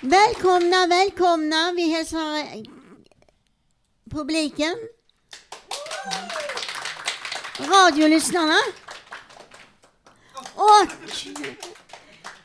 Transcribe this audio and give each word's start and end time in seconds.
Välkomna, 0.00 0.86
välkomna. 0.88 1.72
Vi 1.76 1.90
hälsar 1.90 2.64
publiken. 4.10 4.74
Radiolyssnarna. 7.58 8.56
Och 10.54 10.88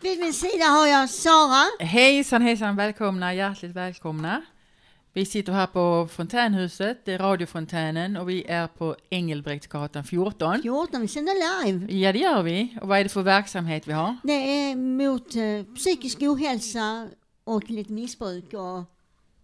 vid 0.01 0.19
min 0.19 0.33
sida 0.33 0.65
har 0.65 0.87
jag 0.87 1.09
Sara. 1.09 1.65
Hejsan 1.79 2.41
hejsan, 2.41 2.75
välkomna, 2.75 3.33
hjärtligt 3.33 3.75
välkomna. 3.75 4.41
Vi 5.13 5.25
sitter 5.25 5.53
här 5.53 5.67
på 5.67 6.07
Fontänhuset, 6.11 7.05
det 7.05 7.13
är 7.13 7.19
radiofontänen 7.19 8.17
och 8.17 8.29
vi 8.29 8.43
är 8.47 8.67
på 8.67 8.95
Engelbrektsgatan 9.09 10.03
14. 10.03 10.61
14, 10.61 11.01
vi 11.01 11.07
sänder 11.07 11.63
live. 11.63 11.93
Ja 11.93 12.13
det 12.13 12.19
gör 12.19 12.43
vi. 12.43 12.77
Och 12.81 12.87
vad 12.87 12.99
är 12.99 13.03
det 13.03 13.09
för 13.09 13.21
verksamhet 13.21 13.87
vi 13.87 13.93
har? 13.93 14.17
Det 14.23 14.33
är 14.33 14.75
mot 14.75 15.35
eh, 15.35 15.75
psykisk 15.75 16.21
ohälsa 16.21 17.09
och 17.43 17.69
lite 17.69 17.91
missbruk 17.91 18.53
och 18.53 18.83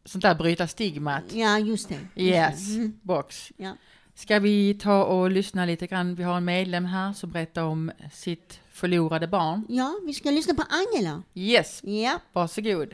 Sånt 0.05 0.21
där 0.21 0.35
bryta 0.35 0.67
stigmat. 0.67 1.23
ja, 1.34 1.59
just 1.59 1.90
det. 1.90 1.95
Just 1.95 2.07
Yes, 2.35 2.67
det. 2.67 2.76
Mm, 2.76 2.99
box. 3.02 3.52
ja. 3.57 3.76
Ska 4.16 4.40
vi 4.40 4.73
ta 4.73 5.03
och 5.03 5.31
lyssna 5.31 5.66
lite 5.66 5.88
grann? 5.88 6.16
Vi 6.16 6.23
har 6.23 6.38
en 6.38 6.45
medlem 6.45 6.85
här 6.85 7.13
som 7.13 7.31
berättar 7.31 7.63
om 7.63 7.91
sitt 8.13 8.59
förlorade 8.71 9.27
barn. 9.27 9.66
ja, 9.70 9.99
vi 10.05 10.13
ska 10.13 10.31
lyssna 10.31 10.54
på 10.54 10.63
Angela. 10.70 11.23
Yes, 11.34 11.84
Ja, 11.84 12.20
varsågod. 12.34 12.93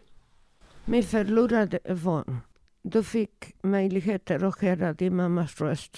Min 0.86 1.04
förlorade 1.04 1.80
barn. 2.04 2.38
Du 2.82 3.04
fick 3.04 3.64
möjligheter 3.64 4.44
att 4.44 4.62
höra 4.62 4.94
din 4.94 5.16
mammas 5.16 5.62
röst. 5.62 5.98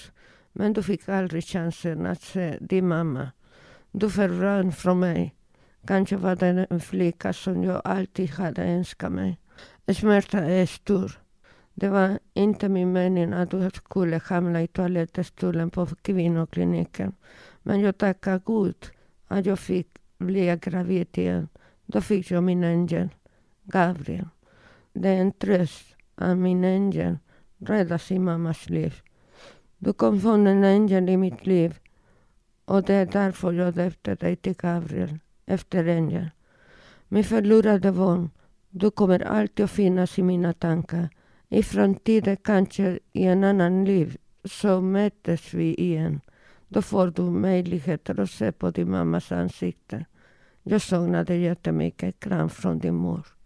Men 0.52 0.72
du 0.72 0.82
fick 0.82 1.08
aldrig 1.08 1.44
chansen 1.44 2.06
att 2.06 2.22
se 2.22 2.58
din 2.60 2.88
mamma. 2.88 3.30
Du 3.92 4.10
försvann 4.10 4.72
från 4.72 4.98
mig. 5.00 5.34
Kanske 5.86 6.16
var 6.16 6.36
det 6.36 6.66
en 6.70 6.80
flicka 6.80 7.32
som 7.32 7.64
jag 7.64 7.82
alltid 7.84 8.30
hade 8.30 8.64
önskat 8.64 9.12
mig. 9.12 9.38
Smärta 9.94 10.38
är 10.38 10.66
stor. 10.66 11.12
Det 11.74 11.88
var 11.88 12.18
inte 12.34 12.68
min 12.68 12.92
mening 12.92 13.32
att 13.32 13.50
du 13.50 13.70
skulle 13.70 14.20
hamna 14.24 14.62
i 14.62 14.66
toalettstolen 14.66 15.70
på 15.70 15.86
kvinnokliniken. 15.86 17.14
Men 17.62 17.80
jag 17.80 17.98
tackar 17.98 18.40
Gud 18.46 18.76
att 19.28 19.46
jag 19.46 19.58
fick 19.58 19.88
bli 20.18 20.58
gravid 20.62 21.18
igen. 21.18 21.48
Då 21.86 22.00
fick 22.00 22.30
jag 22.30 22.42
min 22.42 22.64
ängel, 22.64 23.08
Gabriel. 23.62 24.28
Det 24.92 25.08
är 25.08 25.20
en 25.20 25.32
tröst 25.32 25.96
att 26.14 26.36
min 26.36 26.64
ängel 26.64 27.18
räddade 27.58 27.98
sin 27.98 28.24
mammas 28.24 28.68
liv. 28.68 28.94
Du 29.78 29.92
kom 29.92 30.20
från 30.20 30.46
en 30.46 30.64
ängel 30.64 31.08
i 31.08 31.16
mitt 31.16 31.46
liv 31.46 31.78
och 32.64 32.82
det 32.82 32.94
är 32.94 33.06
därför 33.06 33.52
jag 33.52 33.74
döpte 33.74 34.14
dig 34.14 34.36
till 34.36 34.54
Gabriel, 34.54 35.18
efter 35.48 35.84
ängel. 35.86 36.30
Min 37.08 37.24
förlorade 37.24 37.90
vän. 37.90 38.30
du 38.70 38.90
kommer 38.90 39.20
alltid 39.20 39.64
att 39.64 39.70
finnas 39.70 40.18
i 40.18 40.22
mina 40.22 40.52
tankar. 40.52 41.08
I 41.48 41.62
framtiden, 41.62 42.36
kanske 42.36 42.98
i 43.12 43.24
en 43.24 43.44
annan 43.44 43.84
liv, 43.84 44.16
så 44.44 44.80
möts 44.80 45.54
vi 45.54 45.74
igen. 45.74 46.20
Då 46.68 46.82
får 46.82 47.06
du 47.06 47.22
möjligheter 47.22 48.20
att 48.20 48.30
se 48.30 48.52
på 48.52 48.70
din 48.70 48.90
mammas 48.90 49.32
ansikte. 49.32 50.04
Jag 50.62 50.82
saknar 50.82 51.24
dig 51.24 51.40
jättemycket. 51.40 52.20
Kram 52.20 52.50
från 52.50 52.78
din 52.78 52.94
mor. 52.94 53.37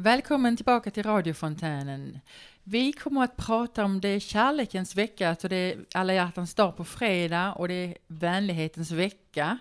Välkommen 0.00 0.56
tillbaka 0.56 0.90
till 0.90 1.02
radiofontänen. 1.02 2.18
Vi 2.64 2.92
kommer 2.92 3.24
att 3.24 3.36
prata 3.36 3.84
om 3.84 4.00
det 4.00 4.08
är 4.08 4.20
kärlekens 4.20 4.96
vecka, 4.96 5.30
alltså 5.30 5.48
det 5.48 5.56
är 5.56 5.84
alla 5.94 6.14
hjärtans 6.14 6.54
dag 6.54 6.76
på 6.76 6.84
fredag 6.84 7.52
och 7.52 7.68
det 7.68 7.74
är 7.74 7.96
vänlighetens 8.06 8.90
vecka. 8.90 9.58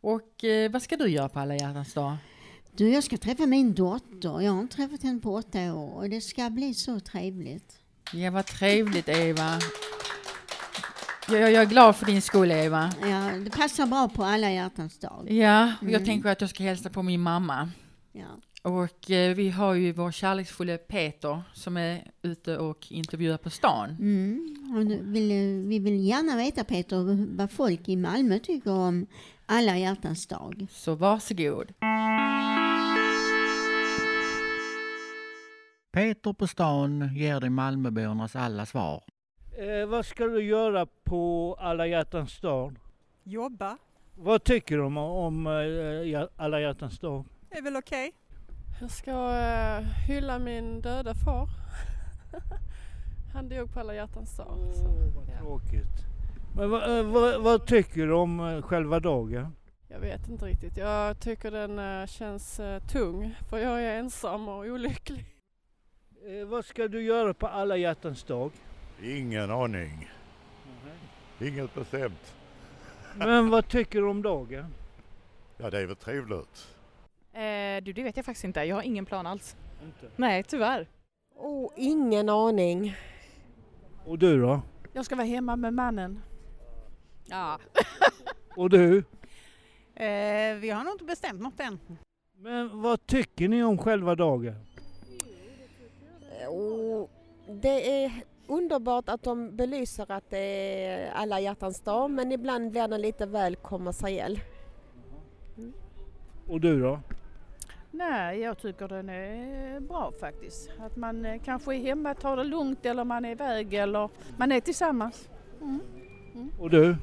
Och 0.00 0.44
eh, 0.44 0.70
vad 0.70 0.82
ska 0.82 0.96
du 0.96 1.08
göra 1.08 1.28
på 1.28 1.38
alla 1.40 1.54
hjärtans 1.54 1.94
dag? 1.94 2.16
du 2.76 2.88
jag 2.92 3.04
ska 3.04 3.16
träffa 3.16 3.46
min 3.46 3.74
dotter. 3.74 4.40
Jag 4.40 4.52
har 4.52 4.60
inte 4.60 4.76
träffat 4.76 5.02
henne 5.02 5.20
på 5.20 5.34
åtta 5.34 5.74
år 5.74 5.94
och 5.94 6.10
det 6.10 6.20
ska 6.20 6.50
bli 6.50 6.74
så 6.74 7.00
trevligt. 7.00 7.78
Ja, 8.12 8.30
vad 8.30 8.46
trevligt 8.46 9.08
Eva. 9.08 9.58
Jag, 11.28 11.40
jag, 11.40 11.52
jag 11.52 11.62
är 11.62 11.66
glad 11.66 11.96
för 11.96 12.06
din 12.06 12.22
skull 12.22 12.50
Eva. 12.50 12.92
Ja, 13.02 13.30
det 13.44 13.50
passar 13.50 13.86
bra 13.86 14.08
på 14.08 14.24
alla 14.24 14.50
hjärtans 14.50 14.98
dag. 14.98 15.30
Ja, 15.30 15.72
och 15.80 15.84
jag 15.86 15.92
Mm. 15.94 16.04
tänker 16.04 16.28
att 16.28 16.40
jag 16.40 16.50
ska 16.50 16.62
hälsa 16.64 16.90
på 16.90 17.02
min 17.02 17.20
mamma. 17.20 17.70
Ja. 18.12 18.26
Och 18.66 19.10
eh, 19.10 19.34
vi 19.34 19.50
har 19.50 19.74
ju 19.74 19.92
vår 19.92 20.10
kärleksfulla 20.10 20.78
Peter 20.78 21.42
som 21.52 21.76
är 21.76 22.10
ute 22.22 22.58
och 22.58 22.86
intervjuar 22.92 23.38
på 23.38 23.50
stan. 23.50 23.90
Mm. 23.90 24.74
Och 24.76 24.86
nu 24.86 25.02
vill, 25.02 25.30
eh, 25.30 25.68
vi 25.68 25.78
vill 25.78 26.06
gärna 26.08 26.36
veta 26.36 26.64
Peter 26.64 27.26
vad 27.36 27.50
folk 27.50 27.88
i 27.88 27.96
Malmö 27.96 28.38
tycker 28.38 28.70
om 28.70 29.06
alla 29.46 29.78
hjärtans 29.78 30.26
dag. 30.26 30.66
Så 30.70 30.94
varsågod. 30.94 31.72
Peter 35.92 36.32
på 36.32 36.46
stan 36.46 37.14
ger 37.16 37.40
dig 37.40 37.50
Malmöbornas 37.50 38.36
alla 38.36 38.66
svar. 38.66 39.04
Eh, 39.58 39.86
vad 39.86 40.06
ska 40.06 40.24
du 40.24 40.42
göra 40.42 40.86
på 41.04 41.56
alla 41.60 41.86
hjärtans 41.86 42.40
dag? 42.40 42.76
Jobba 43.24 43.78
Vad 44.14 44.44
tycker 44.44 44.76
du 44.76 44.82
om, 44.82 44.96
om 44.96 45.46
eh, 45.46 46.26
alla 46.36 46.60
hjärtans 46.60 46.98
dag? 46.98 47.24
är 47.50 47.62
väl 47.62 47.76
okej. 47.76 48.12
Jag 48.80 48.90
ska 48.90 49.10
eh, 49.10 49.80
hylla 50.06 50.38
min 50.38 50.80
döda 50.80 51.14
far. 51.14 51.48
Han 53.34 53.48
dog 53.48 53.72
på 53.72 53.80
alla 53.80 53.94
hjärtans 53.94 54.36
dag. 54.36 54.58
så, 54.74 54.84
Åh, 54.84 55.14
vad 55.14 55.28
ja. 55.28 55.38
tråkigt. 55.38 56.04
Men 56.56 56.70
vad, 56.70 56.98
eh, 56.98 57.04
vad, 57.04 57.42
vad 57.42 57.66
tycker 57.66 58.06
du 58.06 58.12
om 58.12 58.40
eh, 58.40 58.62
själva 58.62 59.00
dagen? 59.00 59.56
Jag 59.88 60.00
vet 60.00 60.28
inte 60.28 60.44
riktigt. 60.44 60.76
Jag 60.76 61.20
tycker 61.20 61.50
den 61.50 62.06
känns 62.06 62.60
tung 62.92 63.34
för 63.50 63.58
jag 63.58 63.82
är 63.82 63.98
ensam 63.98 64.48
och 64.48 64.64
olycklig. 64.64 65.36
Eh, 66.26 66.46
vad 66.46 66.64
ska 66.64 66.88
du 66.88 67.02
göra 67.02 67.34
på 67.34 67.46
alla 67.46 67.76
hjärtans 67.76 68.24
dag? 68.24 68.50
Ingen 69.02 69.50
aning. 69.50 70.10
Inget 71.40 71.74
bestämt. 71.74 72.34
Men 73.14 73.50
vad 73.50 73.68
tycker 73.68 74.00
du 74.00 74.06
om 74.06 74.22
dagen? 74.22 74.74
Ja, 75.56 75.70
det 75.70 75.78
är 75.78 75.86
väl 75.86 75.96
trevligt. 75.96 76.75
Eh, 77.36 77.82
du, 77.82 77.92
det 77.92 78.02
vet 78.02 78.16
jag 78.16 78.24
faktiskt 78.24 78.44
inte. 78.44 78.60
Jag 78.60 78.76
har 78.76 78.82
ingen 78.82 79.06
plan 79.06 79.26
alls. 79.26 79.56
Inte. 79.84 80.14
Nej, 80.16 80.42
tyvärr. 80.42 80.88
Oh, 81.34 81.72
ingen 81.76 82.28
aning. 82.28 82.96
Och 84.04 84.18
du 84.18 84.40
då? 84.40 84.62
Jag 84.92 85.04
ska 85.04 85.16
vara 85.16 85.26
hemma 85.26 85.56
med 85.56 85.74
mannen. 85.74 86.22
Ja. 87.24 87.58
Och 88.56 88.70
du? 88.70 88.98
Eh, 89.94 90.56
vi 90.56 90.70
har 90.70 90.84
nog 90.84 90.94
inte 90.94 91.04
bestämt 91.04 91.40
något 91.40 91.60
än. 91.60 91.78
Men 92.36 92.82
vad 92.82 93.06
tycker 93.06 93.48
ni 93.48 93.64
om 93.64 93.78
själva 93.78 94.14
dagen? 94.14 94.54
Oh, 96.48 97.08
det 97.48 98.04
är 98.04 98.12
underbart 98.46 99.08
att 99.08 99.22
de 99.22 99.56
belyser 99.56 100.12
att 100.12 100.30
det 100.30 100.38
är 100.84 101.10
alla 101.10 101.40
hjärtans 101.40 101.80
dag 101.80 102.10
men 102.10 102.32
ibland 102.32 102.70
blir 102.70 102.88
den 102.88 103.00
lite 103.00 103.26
väl 103.26 103.56
kommersiell. 103.56 104.40
Och 106.48 106.60
du 106.60 106.80
då? 106.80 107.00
Nej, 107.96 108.40
jag 108.40 108.58
tycker 108.58 108.88
den 108.88 109.08
är 109.08 109.80
bra 109.80 110.12
faktiskt. 110.20 110.70
Att 110.80 110.96
man 110.96 111.24
eh, 111.24 111.42
kanske 111.44 111.74
är 111.74 111.78
hemma, 111.78 112.14
tar 112.14 112.36
det 112.36 112.44
lugnt 112.44 112.86
eller 112.86 113.04
man 113.04 113.24
är 113.24 113.30
iväg 113.30 113.74
eller 113.74 114.10
man 114.36 114.52
är 114.52 114.60
tillsammans. 114.60 115.28
Mm. 115.60 115.80
Och 116.60 116.70
du? 116.70 116.96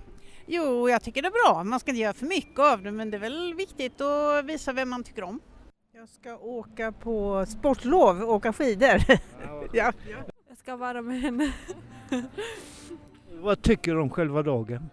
Jo, 0.45 0.89
jag 0.89 1.03
tycker 1.03 1.21
det 1.21 1.27
är 1.27 1.53
bra. 1.53 1.63
Man 1.63 1.79
ska 1.79 1.91
inte 1.91 2.01
göra 2.01 2.13
för 2.13 2.25
mycket 2.25 2.59
av 2.59 2.83
det 2.83 2.91
men 2.91 3.11
det 3.11 3.17
är 3.17 3.19
väl 3.19 3.53
viktigt 3.53 4.01
att 4.01 4.45
visa 4.45 4.73
vem 4.73 4.89
man 4.89 5.03
tycker 5.03 5.23
om. 5.23 5.39
Jag 5.93 6.09
ska 6.09 6.37
åka 6.37 6.91
på 6.91 7.45
sportlov 7.45 8.21
och 8.21 8.33
åka 8.33 8.53
skidor. 8.53 8.97
ja. 9.73 9.93
Jag 10.49 10.57
ska 10.57 10.75
vara 10.75 11.01
med 11.01 11.21
henne. 11.21 11.53
Vad 13.31 13.61
tycker 13.61 13.93
du 13.93 14.01
om 14.01 14.09
själva 14.09 14.43
dagen? 14.43 14.89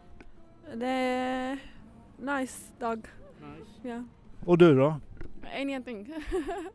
Det 0.74 0.86
är 0.86 1.58
nice 2.18 2.72
dag. 2.78 3.06
Ja. 3.82 4.04
Och 4.44 4.58
du 4.58 4.76
då? 4.76 5.00
Ingenting. 5.58 6.14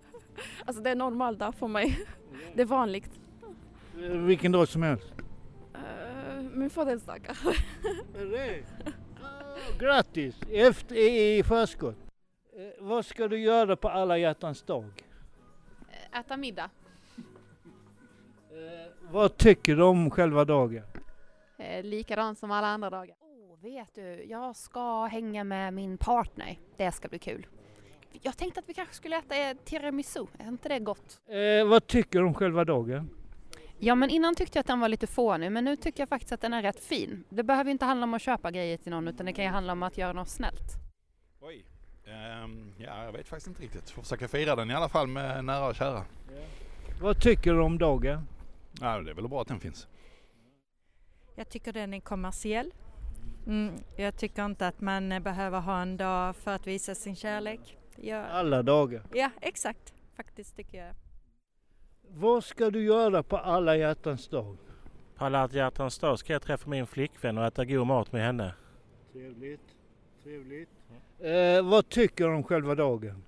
alltså 0.66 0.83
det 0.83 0.89
är 0.89 0.95
normal 0.95 1.38
dag 1.38 1.56
för 1.56 1.68
mig. 1.68 2.06
Det 2.54 2.62
är 2.62 2.66
vanligt. 2.66 3.12
Eh, 4.04 4.10
Vilken 4.18 4.51
dag 4.51 4.68
som 4.68 4.83
helst? 4.83 5.13
Eh, 5.74 6.42
min 6.54 6.69
födelsedag. 6.69 7.27
Ah, 9.22 9.57
Grattis! 9.80 10.36
Efter, 10.51 10.95
i, 10.95 11.38
I 11.38 11.44
förskott. 11.44 11.95
Eh, 12.57 12.83
vad 12.86 13.06
ska 13.06 13.27
du 13.27 13.39
göra 13.39 13.75
på 13.75 13.89
alla 13.89 14.18
hjärtans 14.18 14.63
dag? 14.63 14.86
Äta 16.19 16.38
middag. 16.38 16.69
Eh, 18.50 18.92
vad 19.12 19.38
tycker 19.38 19.75
du 19.75 19.83
om 19.83 20.12
själva 20.12 20.45
dagen? 20.45 20.83
Eh, 21.57 21.83
likadant 21.83 22.39
som 22.39 22.51
alla 22.51 22.68
andra 22.68 22.89
dagar. 22.89 23.16
Oh, 23.22 23.62
vet 23.63 23.95
du, 23.95 24.24
jag 24.24 24.56
ska 24.56 25.06
hänga 25.06 25.44
med 25.44 25.74
min 25.74 25.98
partner. 25.98 26.60
Det 26.77 26.92
ska 26.92 27.07
bli 27.07 27.19
kul. 27.19 27.48
Jag 28.21 28.38
tänkte 28.38 28.59
att 28.59 28.69
vi 28.69 28.73
kanske 28.73 28.95
skulle 28.95 29.17
äta 29.17 29.50
eh, 29.50 29.57
tiramisu. 29.65 30.25
Är 30.38 30.47
inte 30.47 30.69
det 30.69 30.79
gott? 30.79 31.19
Eh, 31.27 31.67
vad 31.67 31.88
tycker 31.88 32.19
du 32.19 32.25
om 32.25 32.33
själva 32.33 32.65
dagen? 32.65 33.09
Ja, 33.79 33.95
men 33.95 34.09
innan 34.09 34.35
tyckte 34.35 34.57
jag 34.57 34.62
att 34.62 34.67
den 34.67 34.79
var 34.79 34.89
lite 34.89 35.07
fånig, 35.07 35.51
men 35.51 35.65
nu 35.65 35.75
tycker 35.75 36.01
jag 36.01 36.09
faktiskt 36.09 36.31
att 36.31 36.41
den 36.41 36.53
är 36.53 36.62
rätt 36.62 36.79
fin. 36.79 37.23
Det 37.29 37.44
behöver 37.44 37.71
inte 37.71 37.85
handla 37.85 38.03
om 38.03 38.13
att 38.13 38.21
köpa 38.21 38.51
grejer 38.51 38.77
till 38.77 38.91
någon, 38.91 39.07
utan 39.07 39.25
det 39.25 39.33
kan 39.33 39.45
ju 39.45 39.51
handla 39.51 39.73
om 39.73 39.83
att 39.83 39.97
göra 39.97 40.13
något 40.13 40.29
snällt. 40.29 40.73
Oj. 41.41 41.65
Ehm, 42.06 42.73
ja, 42.77 43.03
jag 43.03 43.12
vet 43.12 43.27
faktiskt 43.27 43.47
inte 43.47 43.62
riktigt. 43.62 43.89
Får 43.89 44.01
försöka 44.01 44.27
fira 44.27 44.56
den 44.56 44.71
i 44.71 44.73
alla 44.73 44.89
fall 44.89 45.07
med 45.07 45.45
nära 45.45 45.67
och 45.67 45.75
kära. 45.75 46.06
Vad 47.01 47.21
tycker 47.21 47.53
du 47.53 47.62
om 47.62 47.77
dagen? 47.77 48.27
Ja, 48.81 49.01
det 49.01 49.12
är 49.12 49.15
väl 49.15 49.27
bra 49.27 49.41
att 49.41 49.47
den 49.47 49.59
finns. 49.59 49.88
Jag 51.35 51.50
tycker 51.50 51.73
den 51.73 51.94
är 51.94 52.00
kommersiell. 52.00 52.73
Mm, 53.47 53.73
jag 53.97 54.17
tycker 54.17 54.45
inte 54.45 54.67
att 54.67 54.81
man 54.81 55.12
eh, 55.12 55.19
behöver 55.19 55.59
ha 55.59 55.81
en 55.81 55.97
dag 55.97 56.35
för 56.35 56.56
att 56.56 56.67
visa 56.67 56.95
sin 56.95 57.15
kärlek. 57.15 57.77
Jag... 57.95 58.25
Alla 58.30 58.63
dagar. 58.63 59.01
Ja, 59.13 59.30
exakt. 59.42 59.94
Faktiskt 60.15 60.56
tycker 60.56 60.77
jag. 60.77 60.94
Vad 62.07 62.44
ska 62.44 62.69
du 62.69 62.83
göra 62.83 63.24
på 63.24 63.38
alla 63.38 63.75
hjärtans 63.75 64.27
dag? 64.27 64.57
På 65.15 65.25
alla 65.25 65.50
hjärtans 65.51 66.00
dag 66.00 66.19
ska 66.19 66.33
jag 66.33 66.42
träffa 66.42 66.69
min 66.69 66.88
flickvän 66.88 67.38
och 67.38 67.45
äta 67.45 67.65
god 67.65 67.88
mat 67.88 68.12
med 68.12 68.21
henne. 68.21 68.53
Trevligt. 69.13 69.75
Trevligt. 70.24 70.69
Eh, 71.19 71.69
vad 71.69 71.89
tycker 71.89 72.27
du 72.27 72.33
om 72.36 72.44
själva 72.44 72.75
dagen? 72.75 73.24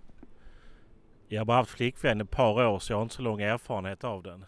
Jag 1.27 1.41
har 1.41 1.45
bara 1.45 1.57
haft 1.57 1.71
flickvän 1.71 2.21
ett 2.21 2.31
par 2.31 2.67
år 2.67 2.79
så 2.79 2.93
jag 2.93 2.97
har 2.97 3.03
inte 3.03 3.15
så 3.15 3.21
lång 3.21 3.41
erfarenhet 3.41 4.03
av 4.03 4.23
den. 4.23 4.45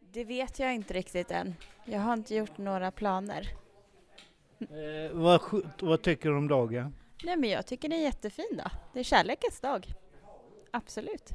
Det 0.00 0.24
vet 0.24 0.58
jag 0.58 0.74
inte 0.74 0.94
riktigt 0.94 1.30
än. 1.30 1.54
Jag 1.84 2.00
har 2.00 2.12
inte 2.12 2.34
gjort 2.34 2.58
några 2.58 2.90
planer. 2.90 3.48
Eh, 4.58 5.12
vad, 5.12 5.40
vad 5.80 6.02
tycker 6.02 6.30
du 6.30 6.36
om 6.36 6.48
dagen? 6.48 6.94
Nej 7.24 7.36
men 7.36 7.50
jag 7.50 7.66
tycker 7.66 7.88
den 7.88 7.98
är 7.98 8.02
jättefin 8.02 8.50
då. 8.52 8.70
Det 8.92 9.00
är 9.00 9.04
kärlekens 9.04 9.60
dag. 9.60 9.86
Absolut. 10.70 11.32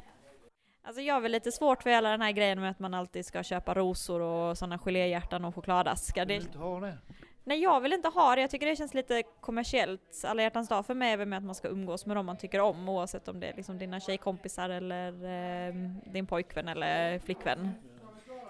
Alltså 0.83 1.01
jag 1.01 1.13
har 1.13 1.21
väl 1.21 1.31
lite 1.31 1.51
svårt 1.51 1.83
för 1.83 1.89
hela 1.89 2.09
den 2.09 2.21
här 2.21 2.31
grejen 2.31 2.61
med 2.61 2.71
att 2.71 2.79
man 2.79 2.93
alltid 2.93 3.25
ska 3.25 3.43
köpa 3.43 3.73
rosor 3.73 4.21
och 4.21 4.57
sådana 4.57 4.77
geléhjärtan 4.77 5.45
och 5.45 5.55
chokladaskar. 5.55 6.25
Det... 6.25 6.35
inte 6.35 6.57
ha 6.57 6.79
det? 6.79 6.97
Nej 7.43 7.59
jag 7.59 7.81
vill 7.81 7.93
inte 7.93 8.07
ha 8.07 8.35
det, 8.35 8.41
jag 8.41 8.49
tycker 8.49 8.65
det 8.65 8.75
känns 8.75 8.93
lite 8.93 9.23
kommersiellt. 9.41 10.23
Alla 10.25 10.41
hjärtans 10.41 10.69
dag 10.69 10.85
för 10.85 10.93
mig 10.93 11.13
är 11.13 11.17
väl 11.17 11.27
med 11.27 11.37
att 11.37 11.43
man 11.43 11.55
ska 11.55 11.67
umgås 11.67 12.05
med 12.05 12.17
dem 12.17 12.25
man 12.25 12.37
tycker 12.37 12.59
om 12.59 12.89
oavsett 12.89 13.27
om 13.27 13.39
det 13.39 13.47
är 13.47 13.53
liksom 13.55 13.77
dina 13.77 13.99
tjejkompisar 13.99 14.69
eller 14.69 15.11
eh, 15.13 15.73
din 16.05 16.27
pojkvän 16.27 16.67
eller 16.67 17.19
flickvän. 17.19 17.71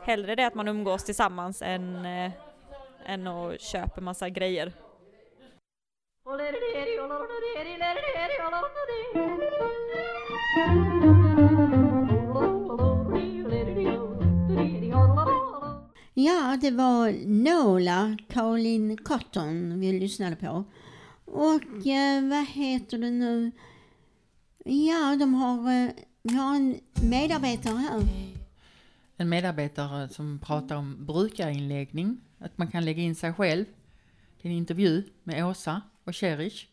Hellre 0.04 0.36
det 0.36 0.48
att 0.48 0.56
man 0.56 0.68
umgås 0.68 1.04
tillsammans 1.04 1.62
än, 1.62 2.06
eh, 2.06 2.32
än 3.06 3.28
att 3.28 3.62
köpa 3.62 4.02
massa 4.02 4.30
grejer. 4.30 4.74
Ja, 16.14 16.58
det 16.62 16.72
var 16.72 17.28
Nola, 17.28 18.18
Caroline 18.30 18.98
Cotton 18.98 19.80
vi 19.80 20.00
lyssnade 20.00 20.36
på. 20.36 20.64
Och 21.26 21.88
eh, 21.88 22.30
vad 22.30 22.46
heter 22.48 22.98
det 22.98 23.12
nu? 23.12 23.52
Ja, 24.66 25.16
de 25.20 25.34
har, 25.34 25.58
eh, 25.72 25.90
vi 26.24 26.36
har 26.36 26.56
en 26.56 26.80
medarbetare 27.10 27.78
här. 27.78 28.02
En 29.18 29.30
medarbetare 29.30 30.10
som 30.10 30.40
pratar 30.40 30.76
om 30.76 31.06
brukarinläggning, 31.06 32.22
att 32.40 32.58
man 32.58 32.72
kan 32.72 32.86
lägga 32.86 33.04
in 33.04 33.16
sig 33.16 33.34
själv. 33.34 33.66
Det 34.42 34.48
är 34.48 34.52
en 34.52 34.58
intervju 34.58 35.04
med 35.24 35.46
Åsa 35.46 35.82
och 36.06 36.16
Cherish. 36.16 36.68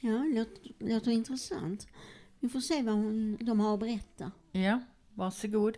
Ja, 0.00 0.10
låter, 0.34 0.72
låter 0.94 1.10
intressant. 1.10 1.86
Vi 2.40 2.48
får 2.48 2.60
se 2.60 2.82
vad 2.82 2.94
hon, 2.94 3.36
de 3.40 3.60
har 3.60 3.74
att 3.74 3.80
berätta. 3.80 4.30
Ja, 4.52 4.80
varsågod. 5.14 5.76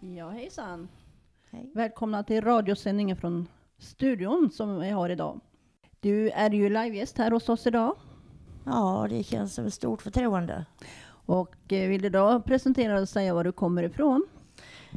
Ja, 0.00 0.30
hejsan. 0.30 0.88
Välkomna 1.74 2.22
till 2.24 2.40
radiosändningen 2.44 3.16
från 3.16 3.48
studion 3.78 4.50
som 4.52 4.80
vi 4.80 4.90
har 4.90 5.10
idag. 5.10 5.40
Du 6.00 6.30
är 6.30 6.50
ju 6.50 6.68
livegäst 6.68 7.18
här 7.18 7.30
hos 7.30 7.48
oss 7.48 7.66
idag. 7.66 7.96
Ja, 8.64 9.06
det 9.10 9.24
känns 9.24 9.54
som 9.54 9.66
ett 9.66 9.74
stort 9.74 10.02
förtroende. 10.02 10.66
Och 11.26 11.72
eh, 11.72 11.88
vill 11.88 12.02
du 12.02 12.10
då 12.10 12.40
presentera 12.40 13.00
och 13.00 13.08
säga 13.08 13.34
var 13.34 13.44
du 13.44 13.52
kommer 13.52 13.82
ifrån? 13.82 14.26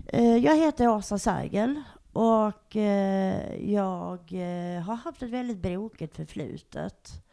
Eh, 0.07 0.37
Jag 0.37 0.55
heter 0.57 0.87
Åsa 0.87 1.19
Sergel 1.19 1.81
och 2.17 2.75
eh, 2.75 3.71
jag 3.71 4.19
eh, 4.33 4.81
har 4.81 4.95
haft 4.95 5.23
ett 5.23 5.29
väldigt 5.29 5.57
brokigt 5.57 6.15
förflutet. 6.15 7.23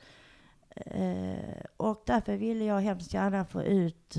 Eh, 0.76 1.64
Och 1.76 2.02
därför 2.06 2.36
ville 2.36 2.64
jag 2.64 2.80
hemskt 2.80 3.14
gärna 3.14 3.44
få 3.44 3.62
ut 3.62 4.16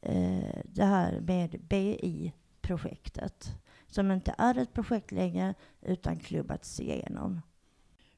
eh, 0.00 0.60
det 0.64 0.84
här 0.84 1.20
med 1.20 1.60
BI-projektet. 1.68 3.48
Som 3.86 4.10
inte 4.10 4.34
är 4.38 4.58
ett 4.58 4.72
projekt 4.72 5.12
längre 5.12 5.54
utan 5.82 6.16
klubbats 6.18 6.80
igenom. 6.80 7.40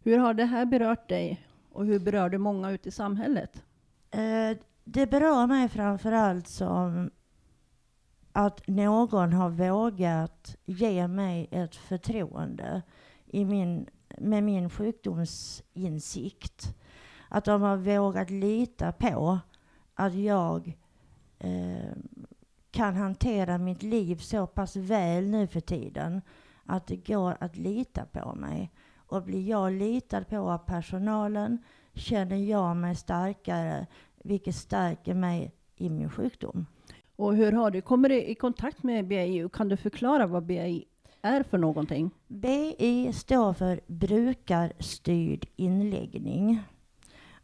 Hur 0.03 0.19
har 0.19 0.35
det 0.35 0.45
här 0.45 0.65
berört 0.67 1.09
dig 1.09 1.47
och 1.73 1.87
hur 1.87 1.99
berör 1.99 2.31
det 2.31 2.39
många 2.39 2.71
ute 2.71 2.89
i 2.89 2.93
samhället? 2.93 3.65
Eh, 4.11 4.57
det 4.85 5.07
berör 5.07 5.47
mig 5.47 5.69
framför 5.69 6.13
allt 6.13 6.49
som 6.49 7.11
att 8.33 8.67
någon 8.67 9.33
har 9.33 9.51
vågat 9.51 10.57
ge 10.65 11.09
mig 11.09 11.49
ett 11.51 11.77
förtroende 11.77 12.83
i 13.27 13.45
min, 13.45 13.87
med 14.19 14.45
min 14.45 14.71
sjukdomsinsikt. 14.71 16.75
Att 17.29 17.45
de 17.45 17.63
har 17.63 17.77
vågat 17.77 18.31
lita 18.31 18.93
på 18.93 19.39
att 19.95 20.15
jag 20.15 20.77
eh, 21.39 21.93
kan 22.71 22.97
hantera 22.97 23.59
mitt 23.59 23.83
liv 23.83 24.17
så 24.17 24.47
pass 24.47 24.77
väl 24.77 25.25
nu 25.25 25.47
för 25.47 25.61
tiden 25.61 26.23
att 26.65 26.87
det 26.87 26.97
går 26.97 27.37
att 27.41 27.57
lita 27.57 28.05
på 28.05 28.35
mig. 28.35 28.71
Och 28.97 29.23
blir 29.23 29.49
jag 29.49 29.73
litad 29.73 30.29
på 30.29 30.51
av 30.51 30.59
personalen 30.59 31.59
känner 31.95 32.37
jag 32.37 32.77
mig 32.77 32.97
starkare, 32.97 33.87
vilket 34.25 34.55
stärker 34.55 35.15
mig 35.15 35.53
i 35.77 35.91
min 35.91 36.11
sjukdom. 36.11 36.67
Och 37.19 37.37
hur 37.37 37.53
har 37.53 37.71
du 37.71 37.81
kommit 37.81 38.13
i 38.13 38.35
kontakt 38.35 38.83
med 38.83 39.07
BI? 39.07 39.49
Kan 39.53 39.69
du 39.69 39.77
förklara 39.77 40.27
vad 40.27 40.47
BI 40.47 40.85
är 41.23 41.43
för 41.43 41.59
någonting? 41.59 42.11
BI 42.29 43.13
står 43.13 43.53
för 43.53 43.81
brukarstyrd 43.87 45.47
inläggning. 45.57 46.63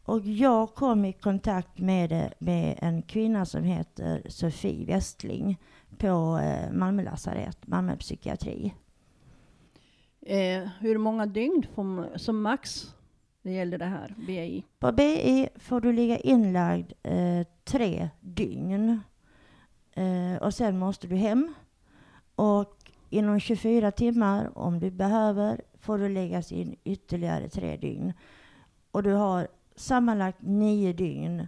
Och 0.03 0.21
jag 0.21 0.73
kom 0.73 1.05
i 1.05 1.13
kontakt 1.13 1.79
med 1.79 2.09
det 2.09 2.33
med 2.39 2.79
en 2.81 3.01
kvinna 3.01 3.45
som 3.45 3.63
heter 3.63 4.21
Sofie 4.29 4.85
Westling 4.85 5.59
på 5.97 6.39
eh, 6.43 6.71
Malmö 6.71 7.03
lasarett, 7.03 7.67
Malmö 7.67 7.97
psykiatri. 7.97 8.73
Eh, 10.21 10.67
hur 10.79 10.97
många 10.97 11.25
dygn 11.25 11.65
får 11.75 11.83
man, 11.83 12.19
som 12.19 12.41
max 12.41 12.93
det 13.41 13.51
gäller 13.51 13.77
det 13.77 13.85
här, 13.85 14.15
BI? 14.27 14.63
På 14.79 14.91
BI 14.91 15.49
får 15.55 15.81
du 15.81 15.91
ligga 15.91 16.17
inlagd 16.17 16.91
eh, 17.03 17.47
tre 17.63 18.09
dygn. 18.21 19.01
Eh, 19.95 20.35
och 20.41 20.53
sen 20.53 20.79
måste 20.79 21.07
du 21.07 21.15
hem. 21.15 21.53
Och 22.35 22.75
inom 23.09 23.39
24 23.39 23.91
timmar, 23.91 24.57
om 24.57 24.79
du 24.79 24.91
behöver, 24.91 25.61
får 25.79 25.97
du 25.97 26.09
läggas 26.09 26.51
in 26.51 26.75
ytterligare 26.83 27.49
tre 27.49 27.77
dygn. 27.77 28.13
Och 28.91 29.03
du 29.03 29.13
har 29.13 29.47
sammanlagt 29.75 30.37
nio 30.41 30.93
dygn 30.93 31.47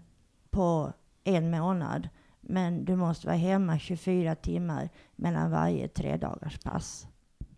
på 0.49 0.93
en 1.23 1.51
månad. 1.51 2.09
Men 2.41 2.85
du 2.85 2.95
måste 2.95 3.27
vara 3.27 3.37
hemma 3.37 3.79
24 3.79 4.35
timmar 4.35 4.89
mellan 5.15 5.51
varje 5.51 5.87
tre 5.87 6.17
dagars 6.17 6.57
pass. 6.59 7.07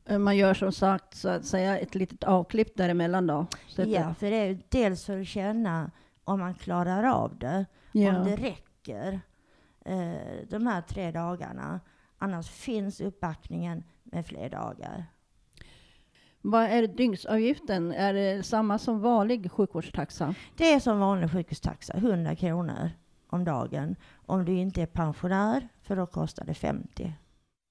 Eh, 0.06 0.20
Man 0.20 0.38
gör 0.38 0.54
som 0.54 0.72
sagt 0.72 1.16
så 1.16 1.30
att 1.30 1.46
säga 1.46 1.78
ett 1.80 1.96
litet 1.96 2.24
avklipp 2.24 2.78
däremellan 2.78 3.28
då? 3.28 3.46
Så 3.68 3.82
Ja, 3.88 4.14
för 4.14 4.30
det 4.32 4.36
är 4.38 4.60
dels 4.70 5.06
för 5.06 5.20
att 5.22 5.28
känna 5.28 5.92
om 6.24 6.40
man 6.40 6.54
klarar 6.54 7.04
av 7.04 7.38
det, 7.40 7.66
Ja. 7.92 8.18
om 8.18 8.26
det 8.26 8.36
räcker 8.36 9.22
eh, 9.86 10.48
de 10.50 10.68
här 10.68 10.82
tre 10.82 11.12
dagarna. 11.12 11.80
Annars 12.18 12.50
finns 12.50 13.02
uppbackningen 13.02 13.84
med 14.04 14.26
fler 14.26 14.50
dagar. 14.50 15.06
Vad 16.42 16.64
är 16.64 16.88
dygnsavgiften? 16.88 17.92
Är 17.92 18.14
det 18.14 18.44
samma 18.44 18.80
som 18.80 19.00
vanlig 19.00 19.52
sjukvårdstaxa? 19.52 20.36
Det 20.58 20.74
är 20.74 20.80
som 20.80 21.00
vanlig 21.00 21.32
sjukhustaxa, 21.32 21.94
100 21.94 22.36
kronor 22.36 22.92
om 23.28 23.44
dagen. 23.44 23.96
Om 24.26 24.46
du 24.46 24.54
inte 24.54 24.82
är 24.82 24.86
pensionär, 24.86 25.68
för 25.82 25.96
då 25.96 26.06
kostar 26.06 26.46
det 26.46 26.54
50. 26.54 27.14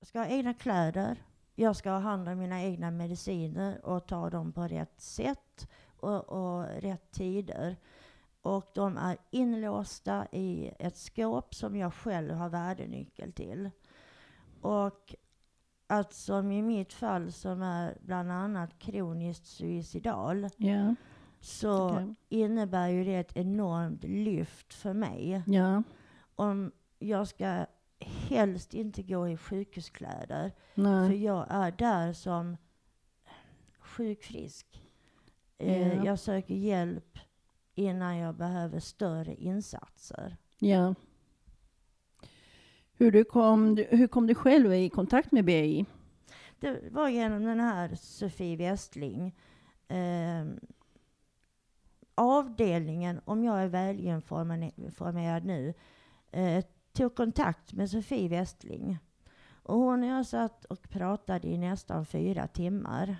Jag 0.00 0.08
ska 0.08 0.18
ha 0.18 0.26
egna 0.26 0.54
kläder. 0.54 1.22
Jag 1.54 1.76
ska 1.76 1.90
ha 1.90 1.98
hand 1.98 2.28
om 2.28 2.38
mina 2.38 2.62
egna 2.62 2.90
mediciner 2.90 3.86
och 3.86 4.06
ta 4.06 4.30
dem 4.30 4.52
på 4.52 4.62
rätt 4.62 5.00
sätt 5.00 5.68
och, 6.00 6.28
och 6.28 6.64
rätt 6.64 7.10
tider. 7.10 7.76
Och 8.56 8.66
de 8.74 8.96
är 8.96 9.16
inlåsta 9.30 10.26
i 10.32 10.70
ett 10.78 10.96
skåp 10.96 11.54
som 11.54 11.76
jag 11.76 11.94
själv 11.94 12.34
har 12.34 12.48
värdenyckel 12.48 13.32
till. 13.32 13.70
Och 14.60 15.14
att 15.86 16.12
som 16.12 16.52
i 16.52 16.62
mitt 16.62 16.92
fall 16.92 17.32
som 17.32 17.62
är 17.62 17.98
bland 18.00 18.32
annat 18.32 18.78
kroniskt 18.78 19.46
suicidal 19.46 20.48
Ja. 20.56 20.94
så 21.40 21.90
Okej. 21.90 22.14
innebär 22.28 22.88
ju 22.88 23.04
det 23.04 23.14
ett 23.16 23.36
enormt 23.36 24.04
lyft 24.04 24.74
för 24.74 24.92
mig. 24.92 25.42
Ja. 25.46 25.82
Om 26.36 26.72
jag 26.98 27.28
ska 27.28 27.66
helst 28.28 28.74
inte 28.74 29.02
gå 29.02 29.28
i 29.28 29.36
sjukhuskläder. 29.36 30.52
Nej. 30.74 31.08
För 31.08 31.16
jag 31.16 31.46
är 31.50 31.70
där 31.72 32.12
som 32.12 32.56
sjukfrisk. 33.78 34.82
Eh, 35.58 35.88
Ja. 35.96 36.04
Jag 36.04 36.18
söker 36.18 36.54
hjälp 36.54 37.18
innan 37.78 38.16
jag 38.16 38.34
behöver 38.34 38.80
större 38.80 39.34
insatser. 39.34 40.36
Ja. 40.58 40.94
Hur, 42.92 43.12
du 43.12 43.24
kom, 43.24 43.84
hur 43.90 44.06
kom 44.06 44.26
du 44.26 44.34
själv 44.34 44.72
i 44.74 44.88
kontakt 44.88 45.32
med 45.32 45.44
BI? 45.44 45.86
Det 46.60 46.80
var 46.90 47.08
genom 47.08 47.44
den 47.44 47.60
här 47.60 47.94
Sofie 47.94 48.56
Westling. 48.56 49.34
Eh, 49.88 50.46
avdelningen, 52.14 53.20
om 53.24 53.44
jag 53.44 53.62
är 53.62 53.68
välinformerad 53.68 55.44
nu, 55.44 55.74
eh, 56.30 56.64
tog 56.92 57.14
kontakt 57.14 57.72
med 57.72 57.90
Sofie 57.90 58.28
Westling. 58.28 58.98
Och 59.62 59.78
hon 59.78 60.02
och 60.02 60.08
jag 60.08 60.26
satt 60.26 60.64
och 60.64 60.82
pratade 60.82 61.48
i 61.48 61.58
nästan 61.58 62.06
fyra 62.06 62.46
timmar. 62.46 63.16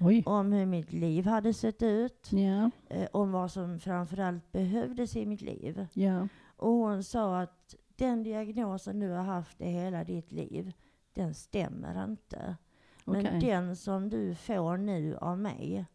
Oj. 0.00 0.22
Om 0.26 0.52
hur 0.52 0.66
mitt 0.66 0.92
liv 0.92 1.26
hade 1.26 1.54
sett 1.54 1.82
ut. 1.82 2.32
Ja. 2.32 2.70
Eh, 2.88 3.08
om 3.12 3.32
vad 3.32 3.50
som 3.50 3.80
framförallt 3.80 4.52
behövdes 4.52 5.16
i 5.16 5.26
mitt 5.26 5.42
liv. 5.42 5.86
Ja. 5.92 6.28
Och 6.56 6.70
hon 6.70 7.04
sa 7.04 7.40
att 7.40 7.74
den 7.96 8.22
diagnosen 8.22 9.00
du 9.00 9.08
har 9.08 9.22
haft 9.22 9.60
i 9.60 9.64
hela 9.64 10.04
ditt 10.04 10.32
liv, 10.32 10.72
den 11.12 11.34
stämmer 11.34 12.04
inte. 12.04 12.56
Men 13.04 13.26
Okej. 13.26 13.40
den 13.40 13.76
som 13.76 14.08
du 14.08 14.34
får 14.34 14.76
nu 14.76 15.16
av 15.16 15.38
mig, 15.38 15.86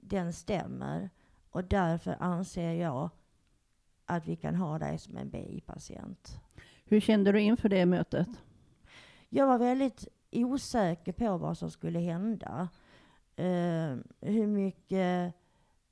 den 0.00 0.32
stämmer. 0.32 1.10
Och 1.50 1.64
därför 1.64 2.16
anser 2.20 2.72
jag 2.72 3.10
att 4.06 4.28
vi 4.28 4.36
kan 4.36 4.54
ha 4.54 4.78
dig 4.78 4.98
som 4.98 5.16
en 5.16 5.30
BI-patient. 5.30 6.40
Hur 6.84 7.00
kände 7.00 7.32
du 7.32 7.40
inför 7.40 7.68
det 7.68 7.86
mötet? 7.86 8.28
Jag 9.28 9.46
var 9.46 9.58
väldigt 9.58 10.08
osäker 10.32 11.12
på 11.12 11.38
vad 11.38 11.58
som 11.58 11.70
skulle 11.70 11.98
hända. 11.98 12.68
Eh, 13.36 13.96
hur 14.20 14.46
mycket 14.46 15.34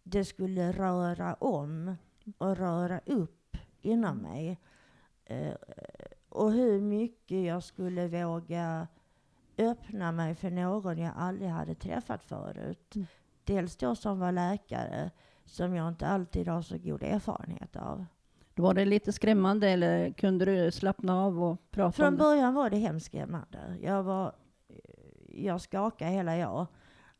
det 0.03 0.25
skulle 0.25 0.73
röra 0.73 1.35
om 1.35 1.97
och 2.39 2.57
röra 2.57 3.01
upp 3.07 3.57
inom 3.83 4.17
mig. 4.19 4.61
Eh, 5.25 5.55
och 6.29 6.53
hur 6.53 6.81
mycket 6.81 7.45
jag 7.45 7.63
skulle 7.63 8.09
våga 8.09 8.89
öppna 9.59 10.13
mig 10.13 10.35
för 10.35 10.51
någon 10.51 10.99
jag 10.99 11.13
aldrig 11.17 11.49
hade 11.51 11.75
träffat 11.75 12.25
förut. 12.25 12.95
Dels 13.45 13.77
då 13.77 13.95
som 13.95 14.19
var 14.19 14.33
läkare, 14.33 15.11
som 15.45 15.75
jag 15.75 15.89
inte 15.89 16.07
alltid 16.07 16.49
har 16.49 16.63
så 16.63 16.79
god 16.79 17.03
erfarenhet 17.03 17.77
av. 17.77 18.05
Var 18.55 18.75
det 18.75 18.85
lite 18.85 19.13
skrämmande 19.13 19.69
eller 19.69 20.13
kunde 20.13 20.45
du 20.45 20.71
slappna 20.71 21.25
av 21.25 21.43
och 21.43 21.71
prata 21.71 21.87
om 21.87 21.93
Från 21.93 22.13
det? 22.13 22.19
början 22.19 22.55
var 22.55 22.71
det 22.71 22.77
hemskt 22.77 23.07
skrämmande. 23.07 23.59
Jag, 23.83 24.03
var, 24.03 24.33
jag 25.29 25.61
skakade 25.61 26.11
hela 26.11 26.37
jag. 26.37 26.67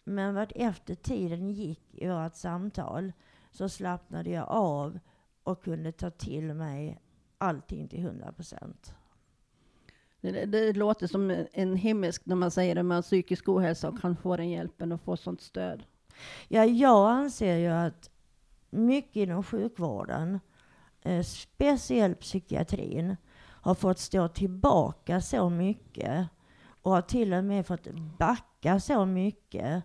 Men 0.05 0.35
vart 0.35 0.53
efter 0.55 0.95
tiden 0.95 1.51
gick 1.51 1.95
i 1.95 2.09
vårt 2.09 2.35
samtal 2.35 3.13
så 3.51 3.69
slappnade 3.69 4.31
jag 4.31 4.49
av 4.49 4.99
och 5.43 5.65
kunde 5.65 5.93
ta 5.93 6.11
till 6.11 6.55
mig 6.55 7.01
allting 7.39 7.89
till 7.89 8.01
100 8.01 8.33
procent. 8.33 8.95
Det, 10.21 10.31
det, 10.31 10.47
det 10.47 10.73
låter 10.73 11.07
som 11.07 11.47
en 11.53 11.77
himmelsk 11.77 12.27
när 12.27 12.37
man 12.37 12.51
säger 12.51 12.83
man 12.83 12.95
har 12.95 13.03
psykisk 13.03 13.49
ohälsa 13.49 13.89
och 13.89 14.01
kan 14.01 14.17
få 14.17 14.37
den 14.37 14.51
hjälpen 14.51 14.93
och 14.93 15.01
få 15.01 15.17
sånt 15.17 15.41
stöd. 15.41 15.85
Ja, 16.49 16.65
jag 16.65 17.11
anser 17.11 17.57
ju 17.57 17.69
att 17.69 18.11
mycket 18.71 19.17
inom 19.17 19.43
sjukvården, 19.43 20.41
eh, 21.03 21.23
speciellt 21.23 22.21
psykiatrin, 22.21 23.17
har 23.41 23.75
fått 23.75 23.99
stå 23.99 24.29
tillbaka 24.29 25.21
så 25.21 25.51
mycket 25.51 26.29
och 26.83 26.93
har 26.93 27.03
till 27.03 27.33
och 27.33 27.45
med 27.45 27.67
fått 27.67 27.89
backa 28.19 28.81
så 28.81 29.05
mycket 29.05 29.85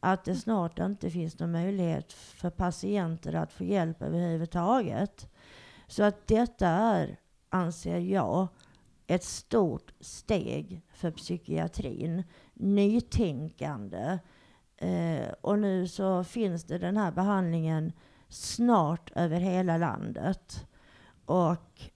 att 0.00 0.24
det 0.24 0.34
snart 0.34 0.78
inte 0.78 1.10
finns 1.10 1.38
någon 1.38 1.52
möjlighet 1.52 2.12
för 2.12 2.50
patienter 2.50 3.34
att 3.34 3.52
få 3.52 3.64
hjälp 3.64 4.02
överhuvudtaget. 4.02 5.28
Så 5.86 6.02
att 6.02 6.26
detta 6.26 6.68
är, 6.68 7.16
anser 7.48 7.98
jag, 7.98 8.48
ett 9.06 9.24
stort 9.24 9.92
steg 10.00 10.82
för 10.88 11.10
psykiatrin. 11.10 12.24
Nytänkande. 12.54 14.18
Eh, 14.76 15.28
och 15.40 15.58
nu 15.58 15.88
så 15.88 16.24
finns 16.24 16.64
det 16.64 16.78
den 16.78 16.96
här 16.96 17.12
behandlingen 17.12 17.92
snart 18.28 19.10
över 19.14 19.40
hela 19.40 19.76
landet. 19.76 20.66
Och 21.24 21.90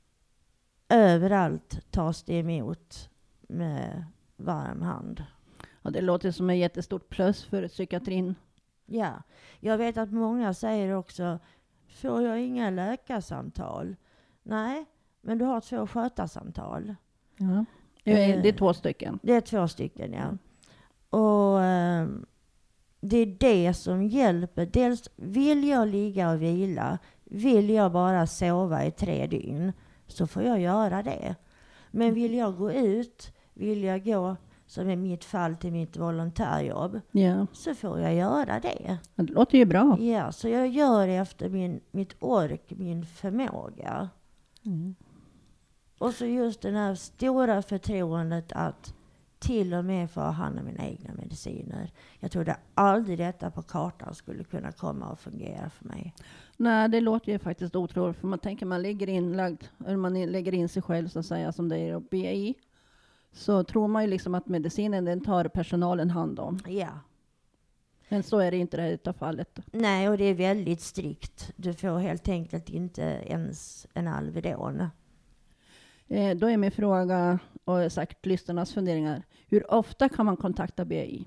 överallt 0.88 1.90
tas 1.90 2.22
det 2.22 2.34
emot 2.34 3.10
med 3.40 4.04
varm 4.36 4.82
hand. 4.82 5.24
Ja, 5.84 5.90
det 5.90 6.00
låter 6.00 6.30
som 6.30 6.50
ett 6.50 6.58
jättestort 6.58 7.08
plus 7.08 7.44
för 7.44 7.68
psykiatrin. 7.68 8.34
Ja, 8.86 9.22
jag 9.60 9.78
vet 9.78 9.98
att 9.98 10.12
många 10.12 10.54
säger 10.54 10.94
också, 10.94 11.38
får 11.88 12.22
jag 12.22 12.40
inga 12.40 12.70
läkarsamtal? 12.70 13.96
Nej, 14.42 14.84
men 15.20 15.38
du 15.38 15.44
har 15.44 15.60
två 15.60 15.86
skötarsamtal. 15.86 16.94
Ja. 17.36 17.64
Det 18.04 18.12
är, 18.12 18.42
det 18.42 18.48
är 18.48 18.52
Eh, 18.52 18.58
två 18.58 18.74
stycken. 18.74 19.18
Det 19.22 19.32
är 19.32 19.40
två 19.40 19.68
stycken, 19.68 20.12
ja. 20.12 20.38
Och 21.18 21.62
ehm, 21.62 22.26
det 23.00 23.16
är 23.16 23.26
det 23.26 23.74
som 23.74 24.02
hjälper. 24.02 24.66
Dels 24.66 25.10
vill 25.16 25.68
jag 25.68 25.88
ligga 25.88 26.30
och 26.30 26.42
vila, 26.42 26.98
vill 27.24 27.70
jag 27.70 27.92
bara 27.92 28.26
sova 28.26 28.84
i 28.84 28.90
tre 28.90 29.26
dygn, 29.26 29.72
så 30.06 30.26
får 30.26 30.42
jag 30.42 30.60
göra 30.60 31.02
det. 31.02 31.34
Men 31.90 32.14
vill 32.14 32.34
jag 32.34 32.56
gå 32.56 32.72
ut, 32.72 33.32
vill 33.54 33.84
jag 33.84 34.04
gå, 34.04 34.36
som 34.74 34.90
i 34.90 34.96
mitt 34.96 35.24
fall, 35.24 35.56
till 35.56 35.72
mitt 35.72 35.96
volontärjobb, 35.96 37.00
Ja. 37.10 37.46
så 37.52 37.74
får 37.74 38.00
jag 38.00 38.14
göra 38.14 38.60
det. 38.60 38.98
Det 39.14 39.22
låter 39.32 39.58
ju 39.58 39.64
bra. 39.64 39.98
Ja, 40.00 40.32
så 40.32 40.48
jag 40.48 40.68
gör 40.68 41.06
det 41.06 41.14
efter 41.14 41.48
min, 41.48 41.80
mitt 41.90 42.14
ork, 42.20 42.62
min 42.76 43.06
förmåga. 43.06 44.08
Mm. 44.64 44.94
Och 45.98 46.14
så 46.14 46.26
just 46.26 46.60
det 46.62 46.70
här 46.70 46.94
stora 46.94 47.62
förtroendet 47.62 48.52
att 48.52 48.94
till 49.38 49.74
och 49.74 49.84
med 49.84 50.10
få 50.10 50.20
ha 50.20 50.30
hand 50.30 50.58
om 50.58 50.64
mina 50.64 50.84
egna 50.86 51.14
mediciner. 51.14 51.92
Jag 52.20 52.30
trodde 52.30 52.56
aldrig 52.74 53.18
detta 53.18 53.50
på 53.50 53.62
kartan 53.62 54.14
skulle 54.14 54.44
kunna 54.44 54.72
komma 54.72 55.08
och 55.08 55.18
fungera 55.20 55.70
för 55.70 55.84
mig. 55.84 56.14
Nej, 56.56 56.88
det 56.88 57.00
låter 57.00 57.32
ju 57.32 57.38
faktiskt 57.38 57.76
otroligt. 57.76 58.16
För 58.16 58.26
man 58.26 58.38
tänker 58.38 58.66
man 58.66 58.82
ligger 58.82 59.08
inlagd, 59.08 59.62
eller 59.86 59.96
man 59.96 60.14
lägger 60.26 60.54
in 60.54 60.68
sig 60.68 60.82
själv 60.82 61.08
så 61.08 61.18
att 61.18 61.26
säga, 61.26 61.52
som 61.52 61.68
det 61.68 61.78
är 61.78 62.00
BI. 62.00 62.54
Så 63.34 63.64
tror 63.64 63.88
man 63.88 64.02
ju 64.02 64.10
liksom 64.10 64.34
att 64.34 64.48
medicinen 64.48 65.04
den 65.04 65.20
tar 65.20 65.44
personalen 65.44 66.10
hand 66.10 66.38
om. 66.38 66.58
Ja. 66.66 66.88
Men 68.08 68.22
så 68.22 68.38
är 68.38 68.50
det 68.50 68.56
inte 68.56 68.76
i 68.76 68.80
det 68.80 69.06
här 69.06 69.12
fallet. 69.12 69.58
Nej, 69.72 70.08
och 70.08 70.18
det 70.18 70.24
är 70.24 70.34
väldigt 70.34 70.80
strikt. 70.80 71.52
Du 71.56 71.74
får 71.74 71.98
helt 71.98 72.28
enkelt 72.28 72.68
inte 72.70 73.02
ens 73.26 73.86
en 73.94 74.08
Alvedon. 74.08 74.80
Eh, 76.08 76.36
då 76.36 76.46
är 76.50 76.56
min 76.56 76.70
fråga, 76.70 77.38
och 77.64 77.92
säkert 77.92 78.26
lyssnarnas 78.26 78.72
funderingar. 78.72 79.22
Hur 79.48 79.72
ofta 79.74 80.08
kan 80.08 80.26
man 80.26 80.36
kontakta 80.36 80.84
BI? 80.84 81.26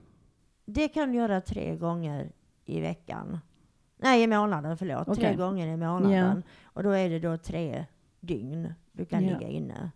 Det 0.65 0.87
kan 0.87 1.11
du 1.11 1.17
göra 1.17 1.41
tre 1.41 1.75
gånger 1.75 2.31
i 2.65 2.79
veckan. 2.81 3.39
Nej, 3.97 4.23
i 4.23 4.27
månaden, 4.27 4.77
förlåt. 4.77 5.05
Tre 5.05 5.13
Okej. 5.13 5.35
gånger 5.35 5.67
i 5.67 5.77
månaden. 5.77 6.43
Och 6.63 6.83
då 6.83 6.89
är 6.91 7.09
det 7.09 7.19
då 7.19 7.37
tre 7.37 7.85
dygn 8.19 8.73
du 8.91 9.05
kan 9.05 9.23
Ja. 9.23 9.33
ligga 9.39 9.47
inne. 9.51 9.91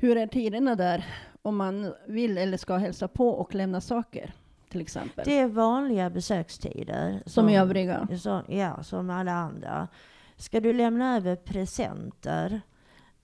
Hur 0.00 0.16
är 0.16 0.26
tiderna 0.26 0.74
där 0.74 1.04
om 1.42 1.56
man 1.56 1.94
vill 2.06 2.38
eller 2.38 2.56
ska 2.56 2.76
hälsa 2.76 3.08
på 3.08 3.28
och 3.28 3.54
lämna 3.54 3.80
saker 3.80 4.34
till 4.68 4.80
exempel? 4.80 5.24
Det 5.26 5.38
är 5.38 5.48
vanliga 5.48 6.10
besökstider. 6.10 7.22
Som 7.26 7.48
övriga? 7.48 8.08
Som, 8.20 8.42
ja, 8.48 8.82
som 8.82 9.10
alla 9.10 9.32
andra. 9.32 9.88
Ska 10.36 10.60
du 10.60 10.72
lämna 10.72 11.16
över 11.16 11.36
presenter, 11.36 12.60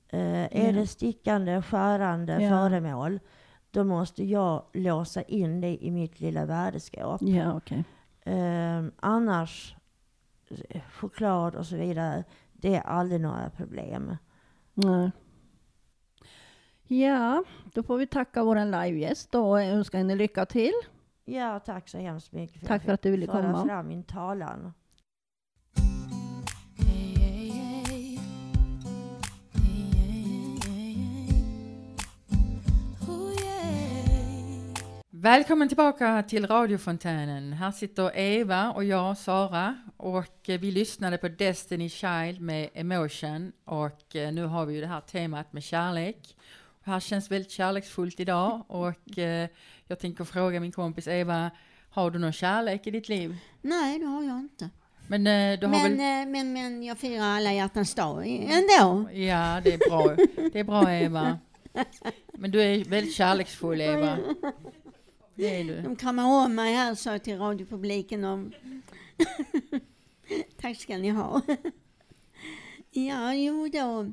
eh, 0.08 0.42
är 0.44 0.66
Ja. 0.66 0.72
det 0.72 0.86
stickande, 0.86 1.62
skärande 1.62 2.42
Ja. 2.42 2.48
föremål, 2.50 3.20
då 3.70 3.84
måste 3.84 4.24
jag 4.24 4.64
låsa 4.72 5.22
in 5.22 5.60
det 5.60 5.84
i 5.84 5.90
mitt 5.90 6.20
lilla 6.20 6.46
värdeskåp. 6.46 7.22
Ja, 7.22 7.52
okej. 7.56 7.84
Eh, 8.22 8.84
annars, 9.00 9.76
choklad 10.92 11.54
och 11.54 11.66
så 11.66 11.76
vidare, 11.76 12.24
det 12.52 12.74
är 12.76 12.82
aldrig 12.82 13.20
några 13.20 13.50
problem. 13.50 14.16
Nej. 14.74 15.10
Ja, 16.86 17.44
då 17.72 17.82
får 17.82 17.96
vi 17.98 18.06
tacka 18.06 18.44
vår 18.44 18.64
livegäst 18.64 19.34
och 19.34 19.62
önska 19.62 19.98
henne 19.98 20.14
lycka 20.14 20.46
till. 20.46 20.72
Ja, 21.24 21.60
tack 21.60 21.88
så 21.88 21.98
hemskt 21.98 22.32
mycket 22.32 22.60
för 22.60 22.66
Tack 22.66 22.84
för 22.84 22.92
att 22.92 23.02
du 23.02 23.10
ville 23.10 23.26
föra 23.26 23.42
komma. 23.42 23.64
fram 23.66 23.88
min 23.88 24.02
talan. 24.04 24.72
Välkommen 35.10 35.68
tillbaka 35.68 36.22
till 36.22 36.46
radiofontänen. 36.46 37.52
Här 37.52 37.70
sitter 37.70 38.18
Eva 38.18 38.72
och 38.72 38.84
jag, 38.84 39.18
Sara, 39.18 39.76
och 39.96 40.40
vi 40.46 40.70
lyssnade 40.70 41.18
på 41.18 41.28
Destiny 41.28 41.88
Child 41.88 42.40
med 42.40 42.70
Emotion 42.74 43.52
och 43.64 44.16
eh, 44.16 44.32
nu 44.32 44.44
har 44.44 44.66
vi 44.66 44.74
ju 44.74 44.80
det 44.80 44.86
här 44.86 45.00
temat 45.00 45.52
med 45.52 45.62
kärlek. 45.62 46.36
Här 46.84 47.00
känns 47.00 47.30
väldigt 47.30 47.50
kärleksfullt 47.50 48.20
idag 48.20 48.64
och 48.66 49.18
eh, 49.18 49.48
jag 49.86 49.98
tänker 49.98 50.24
fråga 50.24 50.60
min 50.60 50.72
kompis 50.72 51.08
Eva, 51.08 51.50
har 51.90 52.10
du 52.10 52.18
någon 52.18 52.32
kärlek 52.32 52.86
i 52.86 52.90
ditt 52.90 53.08
liv? 53.08 53.36
Nej, 53.62 53.98
det 53.98 54.06
har 54.06 54.22
jag 54.22 54.38
inte. 54.38 54.70
Men 55.08 55.26
eh, 55.26 55.60
du 55.60 55.66
har 55.66 55.70
Men, 55.88 55.96
väl... 55.96 56.26
eh, 56.26 56.32
men, 56.32 56.52
men 56.52 56.82
jag 56.82 56.98
firar 56.98 57.24
alla 57.24 57.52
hjärtans 57.52 57.94
dag 57.94 58.26
ändå. 58.26 59.08
Ja, 59.12 59.60
det 59.64 59.74
är 59.74 59.90
bra. 59.90 60.16
Det 60.52 60.58
är 60.60 60.64
bra 60.64 60.92
Eva. 60.92 61.38
Men 62.32 62.50
du 62.50 62.62
är 62.62 62.84
väldigt 62.84 63.14
kärleksfull 63.14 63.80
Eva. 63.80 64.18
Det 65.34 65.60
är 65.60 65.64
du. 65.64 65.80
De 65.80 65.96
kramar 65.96 66.44
om 66.44 66.54
mig 66.54 66.74
här, 66.74 66.94
sa 66.94 67.12
jag 67.12 67.24
till 67.24 67.38
radiopubliken. 67.38 68.24
Om... 68.24 68.52
Tack 70.60 70.76
ska 70.80 70.96
ni 70.98 71.10
ha. 71.10 71.40
ja, 72.90 73.34
jo 73.34 73.68
då. 73.68 74.12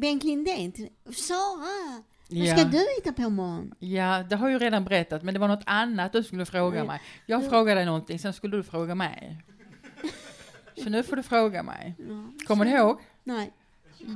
Bengt 0.00 0.24
Lindén. 0.24 0.72
Sara, 1.12 2.02
vad 2.28 2.48
ska 2.48 2.58
Ja. 2.60 2.64
du 2.64 2.78
hitta 2.96 3.12
på 3.12 3.22
imorgon? 3.22 3.74
Ja, 3.78 4.22
det 4.30 4.36
har 4.36 4.48
jag 4.48 4.52
ju 4.60 4.66
redan 4.66 4.84
berättat, 4.84 5.22
men 5.22 5.34
det 5.34 5.40
var 5.40 5.48
något 5.48 5.62
annat 5.66 6.12
du 6.12 6.22
skulle 6.22 6.46
fråga 6.46 6.84
mig. 6.84 7.00
Jag 7.26 7.44
Ja. 7.44 7.48
frågade 7.50 7.78
dig 7.80 7.86
någonting, 7.86 8.18
sen 8.18 8.32
skulle 8.32 8.56
du 8.56 8.62
fråga 8.62 8.94
mig. 8.94 9.42
Så 10.82 10.88
nu 10.90 11.02
får 11.02 11.16
du 11.16 11.22
fråga 11.22 11.62
mig. 11.62 11.94
Kommer 12.46 12.64
du 12.64 12.70
ihåg? 12.70 12.98
Nej. 13.24 13.52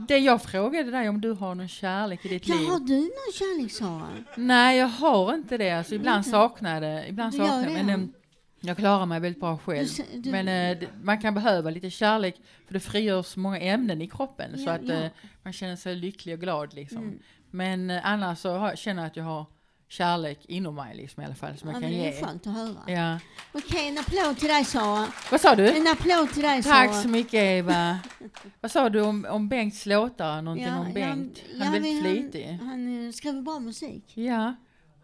Det 0.09 0.19
jag 0.19 0.43
frågade 0.43 0.91
dig 0.91 1.09
om 1.09 1.21
du 1.21 1.33
har 1.33 1.55
någon 1.55 1.69
kärlek 1.69 2.25
i 2.25 2.29
ditt 2.29 2.49
Ja, 2.49 2.55
liv. 2.55 2.69
har 2.69 2.79
du 2.81 2.97
någon 3.01 3.33
kärlek, 3.35 3.73
Sara? 3.73 4.09
Nej, 4.37 4.79
jag 4.79 4.87
har 4.87 5.35
inte 5.35 5.57
det. 5.59 5.71
Alltså, 5.71 5.95
ibland 5.95 6.27
saknar 6.27 6.75
jag 6.75 6.83
det. 6.83 7.09
Ibland 7.09 7.35
saknar 7.35 7.65
det, 7.67 7.83
men 7.83 7.89
ja. 7.89 8.20
Jag 8.61 8.77
klarar 8.77 9.07
mig 9.07 9.21
väldigt 9.21 9.41
bra 9.41 9.59
själv. 9.59 9.89
Du 10.13 10.19
du- 10.21 10.31
Men 10.31 10.49
eh, 10.49 10.79
det- 10.81 10.89
man 11.03 11.19
kan 11.21 11.35
behöva 11.35 11.71
lite 11.71 11.91
kärlek 11.91 12.41
för 12.67 12.75
det 12.75 12.81
frigörs 12.81 13.37
många 13.37 13.59
ämnen 13.61 14.03
i 14.03 14.09
kroppen 14.09 14.59
så 14.59 14.65
Ja, 14.65 14.73
att 14.73 14.89
ja. 14.89 14.95
eh, 14.95 15.11
man 15.43 15.53
känner 15.53 15.77
sig 15.77 15.97
lycklig 15.97 16.35
och 16.35 16.41
glad 16.41 16.75
liksom. 16.75 16.99
Mm. 17.03 17.19
Men 17.51 17.91
eh, 17.91 18.01
annars 18.07 18.39
så 18.39 18.57
har, 18.57 18.77
känner 18.77 19.03
jag 19.03 19.07
att 19.11 19.17
jag 19.17 19.25
har 19.25 19.47
kärlek 19.89 20.39
inom 20.49 20.75
mig 20.75 20.97
liksom 20.97 21.23
i 21.23 21.27
alla 21.27 21.35
fall 21.35 21.57
som 21.57 21.69
Ja, 21.69 21.75
jag 21.75 21.83
kan 21.83 21.91
det 21.91 21.97
ge. 21.97 22.09
är 22.09 22.25
skönt 22.27 22.47
att 22.47 22.53
höra. 22.55 22.77
Ja. 22.87 23.19
Okej, 23.53 23.89
en 23.89 23.99
applåd 23.99 24.39
till 24.39 24.49
dig, 24.49 24.65
Sara. 24.65 25.07
Vad 25.31 25.41
sa 25.41 25.55
du? 25.55 25.69
En 25.77 25.87
applåd 25.87 26.31
till 26.33 26.43
dig, 26.43 26.63
Tack 26.63 26.91
Sara. 26.91 27.03
så 27.03 27.09
mycket 27.09 27.35
Eva. 27.35 27.99
Vad 28.61 28.71
sa 28.71 28.89
du 28.89 29.01
om, 29.03 29.27
om 29.31 29.49
Bengts 29.49 29.87
låtar? 29.87 30.43
Någonting 30.43 30.73
om 30.73 30.93
Bengt? 30.93 31.43
Han 31.59 31.63
är 31.69 31.73
väldigt 31.73 32.03
flitig. 32.03 32.47
Han, 32.61 32.69
han 32.69 33.07
eh, 33.07 33.13
skriver 33.13 33.43
bra 33.43 33.59
musik. 33.59 34.17
Ja, 34.17 34.55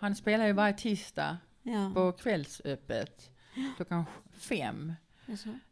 han 0.00 0.14
spelar 0.14 0.46
ju 0.46 0.52
varje 0.52 0.74
tisdag 0.74 1.36
Ja. 1.62 1.90
på 1.94 2.12
kvällsöppet 2.12 3.30
klockan 3.76 4.04
fem. 4.32 4.92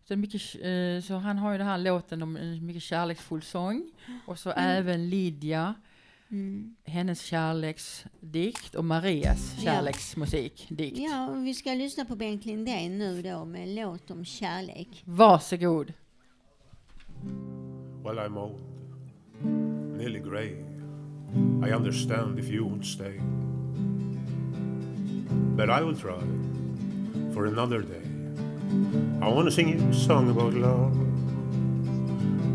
Så, 0.08 0.16
mycket, 0.16 0.42
eh, 0.54 1.02
så 1.06 1.14
han 1.14 1.38
har 1.38 1.52
ju 1.52 1.58
den 1.58 1.66
här 1.66 1.78
låten 1.78 2.22
om 2.22 2.36
en 2.36 2.66
mycket 2.66 2.82
kärleksfull 2.82 3.42
sång 3.42 3.90
och 4.26 4.38
så 4.38 4.50
Mm. 4.50 4.64
även 4.70 5.08
Lydia, 5.10 5.74
Mm. 6.30 6.76
hennes 6.84 7.20
kärleksdikt 7.20 8.74
och 8.74 8.84
Marias 8.84 9.54
Ja. 9.56 9.62
kärleksmusikdikt. 9.62 10.98
Ja, 10.98 11.28
och 11.28 11.46
vi 11.46 11.54
ska 11.54 11.74
lyssna 11.74 12.04
på 12.04 12.16
Bengt 12.16 12.44
Lindén 12.44 12.98
nu 12.98 13.22
då 13.22 13.44
med 13.44 13.62
en 13.62 13.74
låt 13.74 14.10
om 14.10 14.24
kärlek. 14.24 15.02
Varsågod. 15.04 15.92
Well, 18.04 18.18
I'm 18.18 18.38
old, 18.38 18.60
nearly 19.98 20.18
grey. 20.20 20.50
I 21.68 21.72
understand 21.72 22.38
if 22.38 22.50
you 22.50 22.68
won't 22.70 22.82
stay. 22.82 23.18
But 25.56 25.68
I 25.80 25.84
will 25.84 25.96
try 25.96 26.20
for 27.34 27.46
another 27.46 27.82
day. 27.82 28.00
I 29.20 29.26
want 29.26 29.46
to 29.46 29.50
sing 29.50 29.68
you 29.68 29.90
a 29.90 29.92
song 29.92 30.30
about 30.30 30.54
love. 30.54 30.94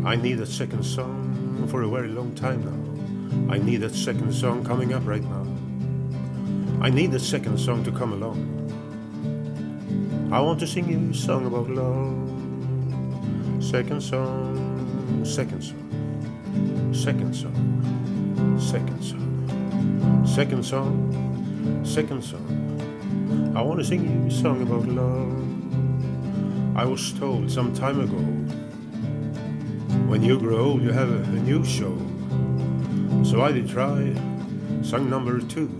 I 0.06 0.16
need 0.16 0.40
a 0.40 0.46
second 0.46 0.84
song 0.84 1.68
for 1.68 1.82
a 1.82 1.88
very 1.88 2.08
long 2.08 2.34
time 2.34 2.64
now. 2.64 3.52
I 3.52 3.58
need 3.58 3.82
a 3.82 3.90
second 3.90 4.32
song 4.32 4.64
coming 4.64 4.94
up 4.94 5.06
right 5.06 5.22
now. 5.22 5.46
I 6.80 6.88
need 6.88 7.12
a 7.12 7.20
second 7.20 7.60
song 7.60 7.84
to 7.84 7.92
come 7.92 8.14
along. 8.14 8.40
I 10.32 10.40
want 10.40 10.58
to 10.60 10.66
sing 10.66 10.88
you 10.88 11.10
a 11.10 11.14
song 11.14 11.44
about 11.44 11.68
love. 11.68 12.16
Second 13.62 14.02
song, 14.02 15.26
second 15.26 15.62
song, 15.62 16.90
second 16.94 17.34
song, 17.34 18.58
second 18.58 19.02
song, 19.04 20.24
second 20.26 20.64
song, 20.64 21.84
second 21.84 22.24
song. 22.24 22.69
I 23.54 23.62
want 23.62 23.78
to 23.78 23.84
sing 23.84 24.02
you 24.04 24.26
a 24.26 24.30
song 24.30 24.62
about 24.62 24.86
love. 24.86 26.76
I 26.76 26.84
was 26.84 27.12
told 27.12 27.50
some 27.50 27.74
time 27.74 28.00
ago 28.00 28.22
when 30.10 30.22
you 30.22 30.38
grow 30.38 30.58
old, 30.58 30.82
you 30.82 30.90
have 30.90 31.10
a, 31.10 31.26
new 31.40 31.64
show. 31.64 31.96
So 33.22 33.42
I 33.42 33.52
did 33.52 33.68
try 33.68 34.12
song 34.82 35.08
number 35.08 35.40
two. 35.40 35.70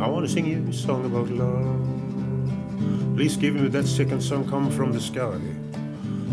I 0.00 0.08
want 0.08 0.26
to 0.26 0.32
sing 0.32 0.46
you 0.46 0.66
a 0.68 0.72
song 0.72 1.04
about 1.04 1.28
love. 1.30 3.16
Please 3.16 3.36
give 3.36 3.54
me 3.54 3.68
that 3.68 3.86
second 3.86 4.20
song 4.20 4.48
come 4.48 4.70
from 4.70 4.92
the 4.92 5.00
sky. 5.00 5.38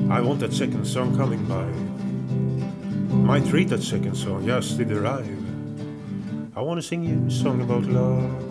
I 0.09 0.21
want 0.21 0.39
that 0.39 0.53
second 0.53 0.85
song 0.85 1.15
coming 1.15 1.45
by. 1.45 1.65
Might 3.15 3.51
read 3.51 3.69
that 3.69 3.83
second 3.83 4.15
song 4.15 4.47
just 4.47 4.79
did 4.79 4.91
arrive. 4.91 5.37
I 6.55 6.61
want 6.61 6.79
to 6.79 6.81
sing 6.81 7.03
you 7.03 7.27
a 7.27 7.31
song 7.31 7.61
about 7.61 7.83
love. 7.83 8.50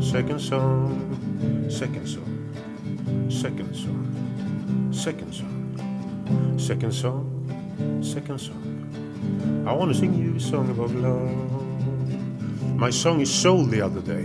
Second 0.00 0.40
song, 0.40 1.68
second 1.68 2.06
song, 2.06 3.28
second 3.28 3.74
song, 3.74 4.92
second 4.92 5.34
song, 5.34 6.56
second 6.56 6.92
song, 6.92 8.00
second 8.00 8.38
song. 8.38 9.64
I 9.66 9.72
want 9.72 9.92
to 9.92 9.98
sing 9.98 10.14
you 10.14 10.36
a 10.36 10.40
song 10.40 10.70
about 10.70 10.92
love. 10.92 12.76
My 12.76 12.90
song 12.90 13.20
is 13.20 13.34
sold 13.34 13.70
the 13.70 13.80
other 13.80 14.00
day 14.00 14.24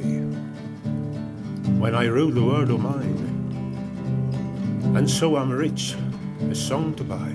when 1.81 1.95
I 1.95 2.07
wrote 2.07 2.35
the 2.35 2.43
word 2.43 2.69
of 2.69 2.79
mine. 2.79 3.17
And 4.95 5.09
so 5.09 5.37
I'm 5.37 5.49
rich, 5.49 5.95
a 6.51 6.55
song 6.55 6.93
to 6.95 7.03
buy. 7.03 7.33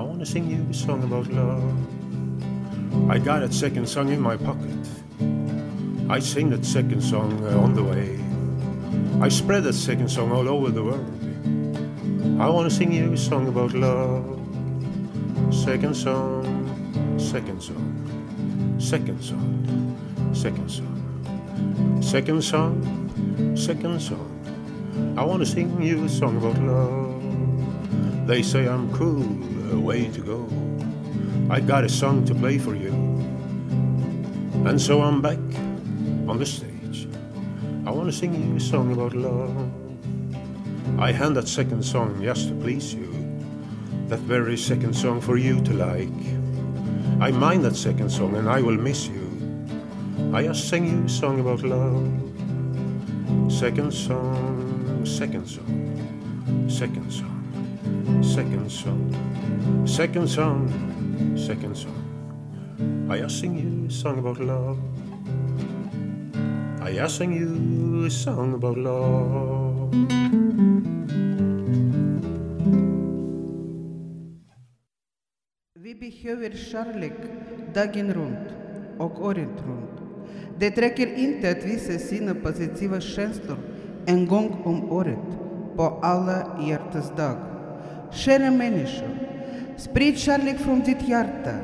want 0.00 0.20
to 0.20 0.26
sing 0.26 0.48
you 0.50 0.66
a 0.70 0.74
song 0.74 1.04
about 1.04 1.26
love. 1.28 1.70
I 3.10 3.18
got 3.18 3.42
a 3.42 3.52
second 3.52 3.86
song 3.86 4.08
in 4.08 4.22
my 4.22 4.38
pocket. 4.38 5.01
I 6.08 6.18
sing 6.18 6.50
that 6.50 6.64
second 6.64 7.02
song 7.02 7.44
uh, 7.44 7.58
on 7.58 7.74
the 7.74 7.82
way. 7.82 8.18
I 9.20 9.28
spread 9.28 9.64
that 9.64 9.74
second 9.74 10.08
song 10.08 10.32
all 10.32 10.48
over 10.48 10.70
the 10.70 10.82
world. 10.82 12.40
I 12.40 12.48
want 12.48 12.68
to 12.68 12.74
sing 12.74 12.92
you 12.92 13.12
a 13.12 13.16
song 13.16 13.48
about 13.48 13.72
love. 13.72 14.38
Second 15.54 15.94
song, 15.94 17.18
second 17.18 17.62
song, 17.62 18.76
second 18.78 19.22
song, 19.22 20.34
second 20.34 20.70
song, 20.70 22.02
second 22.02 22.42
song, 22.42 23.56
second 23.56 24.00
song. 24.00 25.14
I 25.16 25.24
want 25.24 25.40
to 25.40 25.46
sing 25.46 25.80
you 25.80 26.04
a 26.04 26.08
song 26.08 26.36
about 26.36 26.58
love. 26.62 28.26
They 28.26 28.42
say 28.42 28.66
I'm 28.66 28.92
cool, 28.92 29.22
a 29.72 29.78
way 29.78 30.08
to 30.10 30.20
go. 30.20 30.48
I 31.48 31.60
got 31.60 31.84
a 31.84 31.88
song 31.88 32.24
to 32.26 32.34
play 32.34 32.58
for 32.58 32.74
you. 32.74 32.92
And 34.66 34.80
so 34.80 35.02
I'm 35.02 35.20
back 35.20 35.38
on 36.28 36.38
the 36.38 36.46
stage. 36.46 37.08
I 37.86 37.90
want 37.90 38.06
to 38.06 38.12
sing 38.12 38.34
you 38.34 38.56
a 38.56 38.60
song 38.60 38.92
about 38.92 39.14
love. 39.14 39.70
I 40.98 41.12
hand 41.12 41.36
that 41.36 41.48
second 41.48 41.82
song 41.82 42.22
just 42.22 42.48
to 42.48 42.54
please 42.54 42.94
you. 42.94 43.08
That 44.08 44.20
very 44.20 44.56
second 44.56 44.94
song 44.94 45.20
for 45.20 45.36
you 45.36 45.60
to 45.62 45.72
like. 45.72 46.08
I 47.20 47.30
mind 47.30 47.64
that 47.64 47.76
second 47.76 48.10
song 48.10 48.36
and 48.36 48.48
I 48.48 48.60
will 48.60 48.76
miss 48.76 49.08
you. 49.08 49.28
I 50.32 50.44
just 50.44 50.68
sing 50.68 50.86
you 50.86 51.04
a 51.04 51.08
song 51.08 51.40
about 51.40 51.62
love. 51.62 52.02
Second 53.50 53.92
song, 53.92 55.04
second 55.04 55.46
song, 55.46 56.68
second 56.68 57.10
song, 57.12 58.22
second 58.22 58.70
song, 58.70 59.86
second 59.86 60.28
song, 60.28 61.36
second 61.36 61.76
song. 61.76 63.08
I 63.10 63.18
just 63.18 63.40
sing 63.40 63.58
you 63.58 63.88
a 63.88 63.90
song 63.90 64.18
about 64.18 64.40
love. 64.40 64.78
I 66.84 66.90
just 66.90 67.16
sing 67.16 67.32
you 67.32 68.06
a 68.06 68.10
song 68.10 68.54
about 68.54 68.76
love. 68.76 69.90
Vi 75.80 75.94
behöver 75.94 76.50
kärlek 76.50 77.12
dagen 77.74 78.14
runt 78.14 78.48
och 78.98 79.24
året 79.24 79.48
runt. 79.66 80.00
Det 80.58 80.78
räcker 80.78 81.14
inte 81.14 81.50
att 81.50 81.64
visa 81.64 81.98
sina 81.98 82.34
positiva 82.34 83.00
känslor 83.00 83.58
en 84.06 84.26
gång 84.26 84.62
om 84.64 84.82
um 84.82 84.90
året 84.90 85.38
på 85.76 85.82
alla 86.02 86.58
hjärtans 86.68 87.12
dag. 87.16 87.36
Kära 88.12 88.50
människor, 88.50 89.18
sprid 89.76 90.18
kärlek 90.18 90.58
från 90.58 90.80
ditt 90.80 91.08
hjärta 91.08 91.54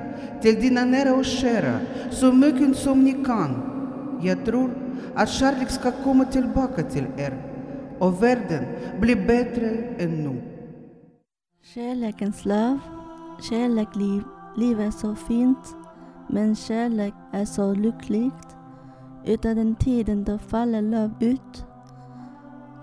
till 0.42 0.60
dina 0.60 0.84
nära 0.84 1.14
och 1.14 1.24
kära 1.24 1.80
så 2.10 2.32
mycket 2.32 2.76
som 2.76 3.04
ni 3.04 3.12
kan. 3.12 3.74
Jag 4.22 4.44
tror 4.44 4.87
att 5.14 5.28
kärlek 5.28 5.70
ska 5.70 5.90
komma 5.90 6.24
tillbaka 6.24 6.82
till 6.82 7.06
er 7.16 7.48
och 7.98 8.22
världen 8.22 8.64
blir 9.00 9.26
bättre 9.26 9.68
än 9.98 10.24
nu. 10.24 10.42
Kärlekens 11.74 12.44
löv, 12.44 12.78
kärlek 13.50 13.96
liv, 13.96 14.22
liv 14.56 14.80
är 14.80 14.90
så 14.90 15.14
fint, 15.14 15.76
men 16.28 16.56
kärlek 16.56 17.14
är 17.32 17.44
så 17.44 17.74
lyckligt. 17.74 18.56
Utan 19.24 19.56
den 19.56 19.74
tiden 19.74 20.24
då 20.24 20.38
faller 20.38 20.82
löv 20.82 21.10
ut, 21.20 21.66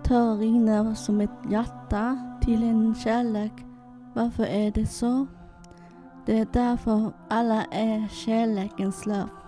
tår 0.04 0.38
rinner 0.38 0.94
som 0.94 1.22
ett 1.22 1.52
hjärta 1.52 2.18
till 2.42 2.64
en 2.64 2.96
kärlek. 2.96 3.54
Varför 4.14 4.44
är 4.44 4.72
det 4.72 4.86
så? 4.86 5.28
Det 6.26 6.40
är 6.40 6.48
därför 6.54 7.12
alla 7.30 7.64
är 7.64 8.08
kärlekens 8.08 9.06
löv. 9.06 9.45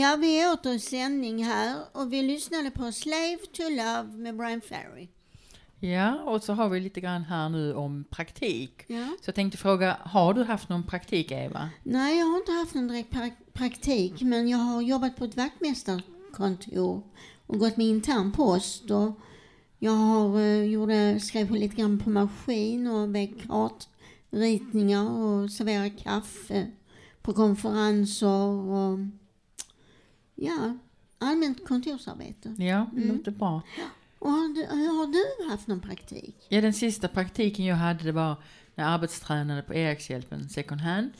Ja, 0.00 0.16
vi 0.16 0.40
är 0.40 0.52
åter 0.52 0.72
i 0.72 0.78
sändning 0.78 1.44
här 1.44 1.76
och 1.92 2.12
vi 2.12 2.22
lyssnade 2.22 2.70
på 2.70 2.92
Slave 2.92 3.38
to 3.52 3.62
Love 3.62 4.08
med 4.16 4.36
Brian 4.36 4.60
Ferry. 4.60 5.08
Ja, 5.80 6.20
och 6.22 6.42
så 6.42 6.52
har 6.52 6.68
vi 6.68 6.80
lite 6.80 7.00
grann 7.00 7.22
här 7.22 7.48
nu 7.48 7.74
om 7.74 8.04
praktik. 8.10 8.84
Ja. 8.86 9.06
Så 9.20 9.28
jag 9.28 9.34
tänkte 9.34 9.58
fråga, 9.58 9.96
har 10.04 10.34
du 10.34 10.42
haft 10.44 10.68
någon 10.68 10.82
praktik 10.82 11.30
Eva? 11.30 11.68
Nej, 11.82 12.18
jag 12.18 12.26
har 12.26 12.36
inte 12.36 12.52
haft 12.52 12.74
någon 12.74 12.88
direkt 12.88 13.12
pra- 13.12 13.52
praktik, 13.52 14.22
men 14.22 14.48
jag 14.48 14.58
har 14.58 14.82
jobbat 14.82 15.16
på 15.16 15.24
ett 15.24 15.36
vaktmästarkontor 15.36 17.02
och 17.46 17.58
gått 17.58 17.76
med 17.76 17.86
intern 17.86 18.32
post. 18.32 18.90
Och 18.90 19.20
jag 19.78 19.92
har, 19.92 20.40
eh, 20.40 20.62
gjorde, 20.64 21.20
skrev 21.20 21.50
lite 21.50 21.76
grann 21.76 21.98
på 21.98 22.10
maskin 22.10 22.86
och 22.86 23.14
vek 23.14 23.30
kartritningar 23.48 25.10
och 25.10 25.50
serverade 25.50 25.90
kaffe 25.90 26.66
på 27.22 27.32
konferenser 27.32 28.48
och 28.70 28.98
ja, 30.40 30.76
allmänt 31.18 31.68
kontorsarbete. 31.68 32.54
Ja, 32.58 32.86
det 32.92 33.02
Mm. 33.02 33.16
låter 33.16 33.30
bra. 33.30 33.62
Och 34.18 34.30
har 34.30 34.54
du, 34.54 34.66
har 34.66 35.06
du 35.46 35.50
haft 35.50 35.66
någon 35.66 35.80
praktik? 35.80 36.36
Ja, 36.48 36.60
den 36.60 36.72
sista 36.74 37.08
praktiken 37.08 37.64
jag 37.64 37.76
hade 37.76 38.04
det 38.04 38.12
var 38.12 38.36
när 38.74 38.84
jag 38.84 38.92
arbetstränade 38.92 39.62
på 39.62 39.74
Erikshjälpen 39.74 40.48
second 40.48 40.80
hand. 40.80 41.10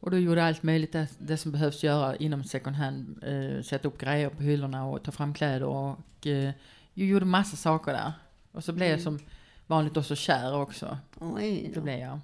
Och 0.00 0.10
då 0.10 0.18
gjorde 0.18 0.40
jag 0.40 0.48
allt 0.48 0.62
möjligt 0.62 0.92
det, 0.92 1.08
det 1.18 1.36
som 1.36 1.52
behövs 1.52 1.82
göra 1.84 2.16
inom 2.16 2.44
second 2.44 2.76
hand. 2.76 3.24
Eh, 3.24 3.62
sätta 3.62 3.88
upp 3.88 3.98
grejer 3.98 4.28
på 4.28 4.42
hyllorna 4.42 4.86
och 4.86 5.02
ta 5.02 5.12
fram 5.12 5.34
kläder 5.34 5.62
och 5.66 6.26
eh, 6.26 6.50
jag 6.94 7.06
gjorde 7.08 7.24
massa 7.24 7.56
saker 7.56 7.92
där. 7.92 8.12
Och 8.52 8.64
så 8.64 8.72
blev 8.72 8.88
jag 8.88 9.00
Mm. 9.00 9.04
som 9.18 9.26
vanligt 9.66 9.96
också 9.96 10.16
kär 10.16 10.54
också. 10.56 10.98
Oj 11.20 11.70
Det 11.74 11.80
blev 11.80 11.98
jag. 11.98 12.20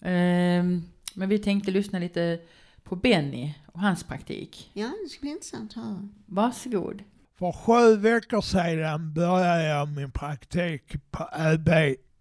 Ehm, 0.00 0.82
men 1.14 1.28
vi 1.28 1.38
tänkte 1.38 1.70
lyssna 1.70 1.98
lite 1.98 2.40
på 2.88 2.96
Benny 2.96 3.54
och 3.72 3.80
hans 3.80 4.04
praktik. 4.04 4.70
Ja, 4.72 4.90
det 5.04 5.08
ska 5.08 5.20
bli 5.20 5.30
intressant 5.30 5.70
att 5.70 5.84
höra. 5.84 6.08
Varsågod. 6.26 7.02
För 7.38 7.52
sju 7.52 7.96
veckor 7.96 8.40
sedan 8.40 9.14
började 9.14 9.64
jag 9.64 9.88
min 9.88 10.10
praktik 10.10 11.10
på 11.10 11.28
ÖB 11.32 11.68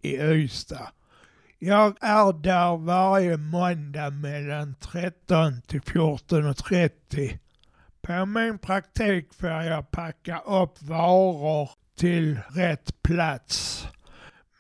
i 0.02 0.18
Ystad. 0.18 0.88
Jag 1.60 1.98
är 2.02 2.34
där 2.34 2.78
varje 2.78 3.38
måndag 3.38 4.10
mellan 4.10 4.76
13 4.76 5.62
till 5.62 5.82
14.30. 5.82 7.40
På 8.02 8.26
min 8.26 8.58
praktik 8.58 9.34
får 9.34 9.50
jag 9.50 9.92
packa 9.92 10.40
upp 10.40 10.82
varor 10.82 11.70
till 11.96 12.40
rätt 12.50 13.02
plats. 13.02 13.84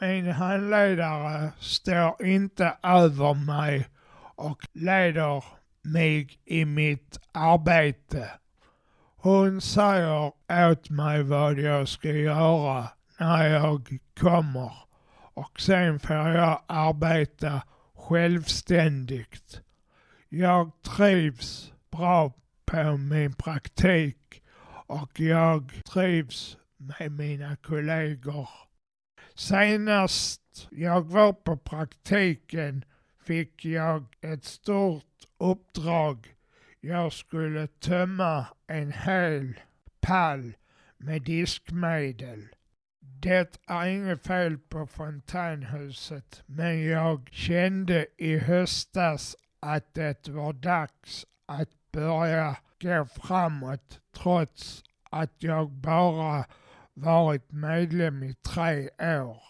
Min 0.01 0.31
handledare 0.31 1.51
står 1.59 2.25
inte 2.25 2.77
över 2.83 3.33
mig 3.33 3.87
och 4.35 4.67
leder 4.73 5.43
mig 5.87 6.39
i 6.45 6.65
mitt 6.65 7.19
arbete. 7.31 8.29
Hon 9.15 9.61
säger 9.61 10.31
åt 10.71 10.89
mig 10.89 11.23
vad 11.23 11.59
jag 11.59 11.87
ska 11.87 12.11
göra 12.11 12.87
när 13.19 13.47
jag 13.47 13.99
kommer 14.19 14.71
och 15.33 15.61
sen 15.61 15.99
får 15.99 16.15
jag 16.15 16.61
arbeta 16.67 17.61
självständigt. 17.95 19.61
Jag 20.29 20.71
trivs 20.81 21.73
bra 21.91 22.33
på 22.65 22.97
min 22.97 23.33
praktik 23.33 24.43
och 24.87 25.19
jag 25.19 25.81
trivs 25.93 26.57
med 26.77 27.11
mina 27.11 27.55
kollegor. 27.55 28.49
Senast 29.35 30.67
jag 30.69 31.01
var 31.01 31.33
på 31.33 31.57
praktiken 31.57 32.85
fick 33.27 33.65
jag 33.65 34.05
ett 34.21 34.43
stort 34.45 35.25
uppdrag. 35.37 36.35
Jag 36.79 37.13
skulle 37.13 37.67
tömma 37.67 38.45
en 38.67 38.91
hel 38.91 39.59
pall 39.99 40.53
med 40.97 41.21
diskmedel. 41.21 42.47
Det 42.99 43.59
är 43.67 43.85
inget 43.85 44.27
fel 44.27 44.57
på 44.57 44.87
fontänhuset, 44.87 46.43
men 46.45 46.83
jag 46.83 47.29
kände 47.31 48.07
i 48.17 48.37
höstas 48.37 49.35
att 49.59 49.93
det 49.93 50.27
var 50.27 50.53
dags 50.53 51.25
att 51.45 51.91
börja 51.91 52.57
gå 52.81 53.05
framåt 53.05 53.99
trots 54.15 54.83
att 55.09 55.33
jag 55.37 55.71
bara 55.71 56.45
varit 56.93 57.51
medlem 57.51 58.23
i 58.23 58.33
tre 58.33 58.89
år. 58.99 59.41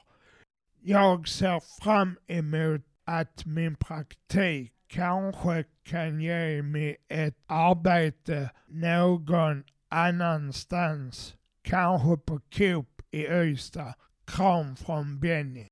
Jag 0.79 1.27
ser 1.27 1.83
fram 1.83 2.17
emot 2.27 2.81
att 3.07 3.45
min 3.45 3.75
praktik 3.75 4.73
kanske 4.87 5.63
kan 5.83 6.21
ge 6.21 6.61
mig 6.61 6.97
ett 7.09 7.37
arbete 7.47 8.49
någon 8.67 9.63
annanstans. 9.89 11.35
Kanske 11.61 12.17
på 12.17 12.39
Coop 12.57 13.01
i 13.11 13.27
Ystad. 13.27 13.93
Kram 14.25 14.75
från 14.75 15.19
Benny. 15.19 15.67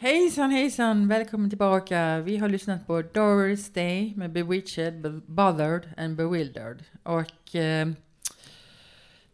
Hejsan 0.00 0.50
hejsan, 0.50 1.08
välkommen 1.08 1.50
tillbaka. 1.50 2.20
Vi 2.20 2.36
har 2.36 2.48
lyssnat 2.48 2.86
på 2.86 3.02
Doris 3.02 3.72
Day 3.72 4.16
med 4.16 4.32
Bewitched, 4.32 5.00
Be- 5.00 5.20
Bothered 5.26 5.92
and 5.96 6.16
Bewildered. 6.16 6.84
Och 7.02 7.54
eh, 7.54 7.88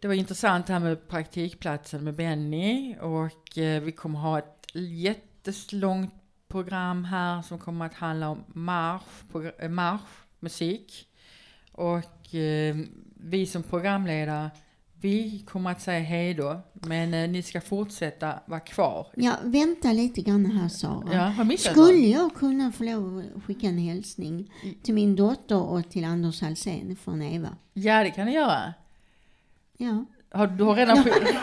det 0.00 0.08
var 0.08 0.14
intressant 0.14 0.66
det 0.66 0.72
här 0.72 0.80
med 0.80 1.08
praktikplatsen 1.08 2.04
med 2.04 2.14
Benny. 2.14 2.96
Och 3.00 3.58
eh, 3.58 3.82
vi 3.82 3.92
kommer 3.92 4.18
ha 4.18 4.38
ett 4.38 4.66
jättelångt 4.74 6.14
program 6.48 7.04
här 7.04 7.42
som 7.42 7.58
kommer 7.58 7.86
att 7.86 7.94
handla 7.94 8.28
om 8.28 8.44
marsch, 8.48 9.02
marsch 9.32 9.60
eh, 9.60 9.68
musik. 9.68 9.70
marschmusik. 9.70 11.08
Och 11.72 12.34
eh, 12.34 12.76
vi 13.14 13.46
som 13.46 13.62
programledare, 13.62 14.50
vi 15.06 15.44
kommer 15.48 15.70
att 15.70 15.82
säga 15.82 16.00
hej 16.00 16.34
då. 16.34 16.60
Men 16.72 17.14
eh, 17.14 17.28
ni 17.30 17.42
ska 17.42 17.60
fortsätta 17.60 18.34
vara 18.46 18.60
kvar 18.60 19.06
Ja, 19.16 19.32
vänta 19.42 19.92
lite 19.92 20.22
grann 20.22 20.46
här 20.46 20.68
Sara. 20.68 21.08
Ja, 21.14 21.20
har 21.20 21.44
missat 21.44 21.72
Skulle 21.72 21.98
jag 21.98 22.34
kunna 22.34 22.72
få 22.72 22.84
lov 22.84 23.24
att 23.36 23.44
skicka 23.44 23.66
en 23.66 23.78
hälsning 23.78 24.52
till 24.82 24.94
min 24.94 25.16
dotter 25.16 25.62
och 25.62 25.90
till 25.90 26.04
Anders 26.04 26.42
Alsén 26.42 26.96
från 27.04 27.22
Eva? 27.22 27.48
Ja, 27.72 28.02
det 28.02 28.10
kan 28.10 28.26
du 28.26 28.32
göra. 28.32 28.74
Ja. 29.76 30.04
Har, 30.30 30.46
du 30.46 30.64
har 30.64 30.74
redan 30.76 30.96
skick- 31.04 31.36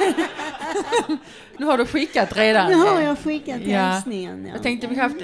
Nu 1.58 1.66
har 1.66 1.78
du 1.78 1.86
skickat 1.86 2.38
redan. 2.38 2.72
Nu 2.72 2.78
har 2.78 3.02
jag 3.02 3.20
skickat 3.20 3.62
hälsningen, 3.62 4.46
ja. 4.46 4.52
Jag 4.54 4.64
tänkte 4.64 4.88
vi 4.88 4.96
haft 4.96 5.16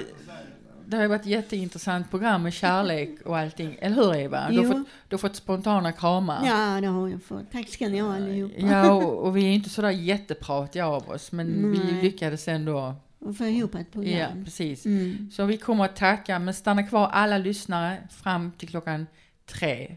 det 0.90 0.96
har 0.96 1.02
ju 1.02 1.08
varit 1.08 1.20
ett 1.20 1.26
jätteintressant 1.26 2.10
program 2.10 2.42
med 2.42 2.52
kärlek 2.52 3.10
och 3.24 3.38
allting. 3.38 3.76
Eller 3.80 3.96
hur 3.96 4.14
Eva? 4.14 4.50
Du 4.50 4.58
har, 4.58 4.64
fått, 4.74 4.86
du 5.08 5.14
har 5.14 5.18
fått 5.18 5.36
spontana 5.36 5.92
kramar. 5.92 6.46
Ja, 6.46 6.80
det 6.80 6.86
har 6.86 7.08
jag 7.08 7.22
fått. 7.22 7.52
Tack 7.52 7.68
ska 7.68 7.88
ni 7.88 7.98
ha 7.98 8.14
allihopa. 8.16 8.54
Ja, 8.58 8.92
och, 8.92 9.18
och 9.26 9.36
vi 9.36 9.44
är 9.44 9.48
inte 9.52 9.70
sådär 9.70 9.90
jättepratiga 9.90 10.86
av 10.86 11.10
oss. 11.10 11.32
Men 11.32 11.72
vi 11.72 11.78
Nej. 11.78 12.02
lyckades 12.02 12.48
ändå. 12.48 12.94
Och 13.18 13.36
få 13.36 13.44
ihop 13.46 13.74
ett 13.74 13.92
program. 13.92 14.12
Ja, 14.38 14.44
precis. 14.44 14.86
Mm. 14.86 15.30
Så 15.32 15.44
vi 15.44 15.56
kommer 15.56 15.84
att 15.84 15.96
tacka, 15.96 16.38
men 16.38 16.54
stanna 16.54 16.82
kvar 16.82 17.06
alla 17.12 17.38
lyssnare 17.38 17.96
fram 18.10 18.52
till 18.52 18.68
klockan 18.68 19.06
tre. 19.46 19.96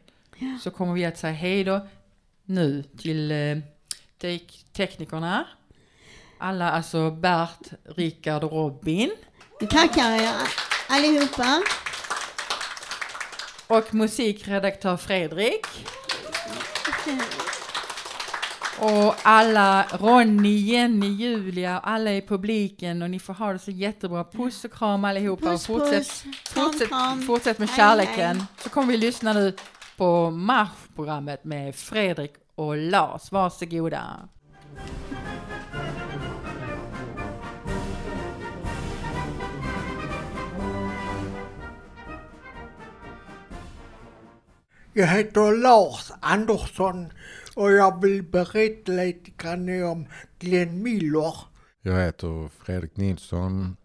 Så 0.63 0.71
kommer 0.71 0.93
vi 0.93 1.06
att 1.06 1.17
säga 1.17 1.34
hej 1.34 1.63
då 1.63 1.88
nu 2.45 2.84
till 2.84 3.32
eh, 3.32 3.58
tek- 4.21 4.65
teknikerna. 4.73 5.45
Alla, 6.38 6.71
alltså 6.71 7.12
Bert, 7.12 7.60
Rickard 7.95 8.43
och 8.43 8.51
Robin. 8.51 9.12
Vi 9.60 9.67
tackar 9.67 10.12
er 10.12 10.34
allihopa. 10.87 11.61
Och 13.67 13.93
musikredaktör 13.93 14.97
Fredrik. 14.97 15.65
Och 18.79 19.15
alla, 19.23 19.85
Ronny, 19.91 20.57
Jenny, 20.57 21.07
Julia, 21.07 21.79
alla 21.79 22.13
i 22.13 22.21
publiken 22.21 23.01
och 23.01 23.09
ni 23.09 23.19
får 23.19 23.33
ha 23.33 23.53
det 23.53 23.59
så 23.59 23.71
jättebra. 23.71 24.23
Puss 24.23 24.65
och 24.65 24.73
kram 24.73 25.05
allihopa 25.05 25.45
Puss, 25.45 25.69
och 25.69 25.77
fortsätt, 25.79 25.97
puss. 25.97 26.23
Fortsätt, 26.45 26.87
kram. 26.89 27.21
fortsätt 27.21 27.59
med 27.59 27.69
kärleken. 27.69 28.37
hej. 28.37 28.45
Så 28.63 28.69
kommer 28.69 28.87
vi 28.87 28.97
lyssna 28.97 29.33
nu 29.33 29.55
på 29.97 30.31
marschprogrammet 30.31 31.43
med 31.43 31.75
Fredrik 31.75 32.33
och 32.55 32.77
Lars. 32.77 33.31
Varsågoda. 33.31 34.29
Jag 44.95 45.08
heter 45.08 45.62
Lars 45.62 46.12
Andersson 46.19 47.12
och 47.56 47.71
jag 47.71 48.01
vill 48.01 48.23
berätta 48.23 48.91
lite 48.91 49.32
grann 49.38 49.84
om 49.84 50.06
Glenn 50.39 50.84
Miller. 50.84 51.34
Jag 51.82 52.06
heter 52.06 52.49
Fredrik 52.63 52.97
Nilsson. 52.97 53.77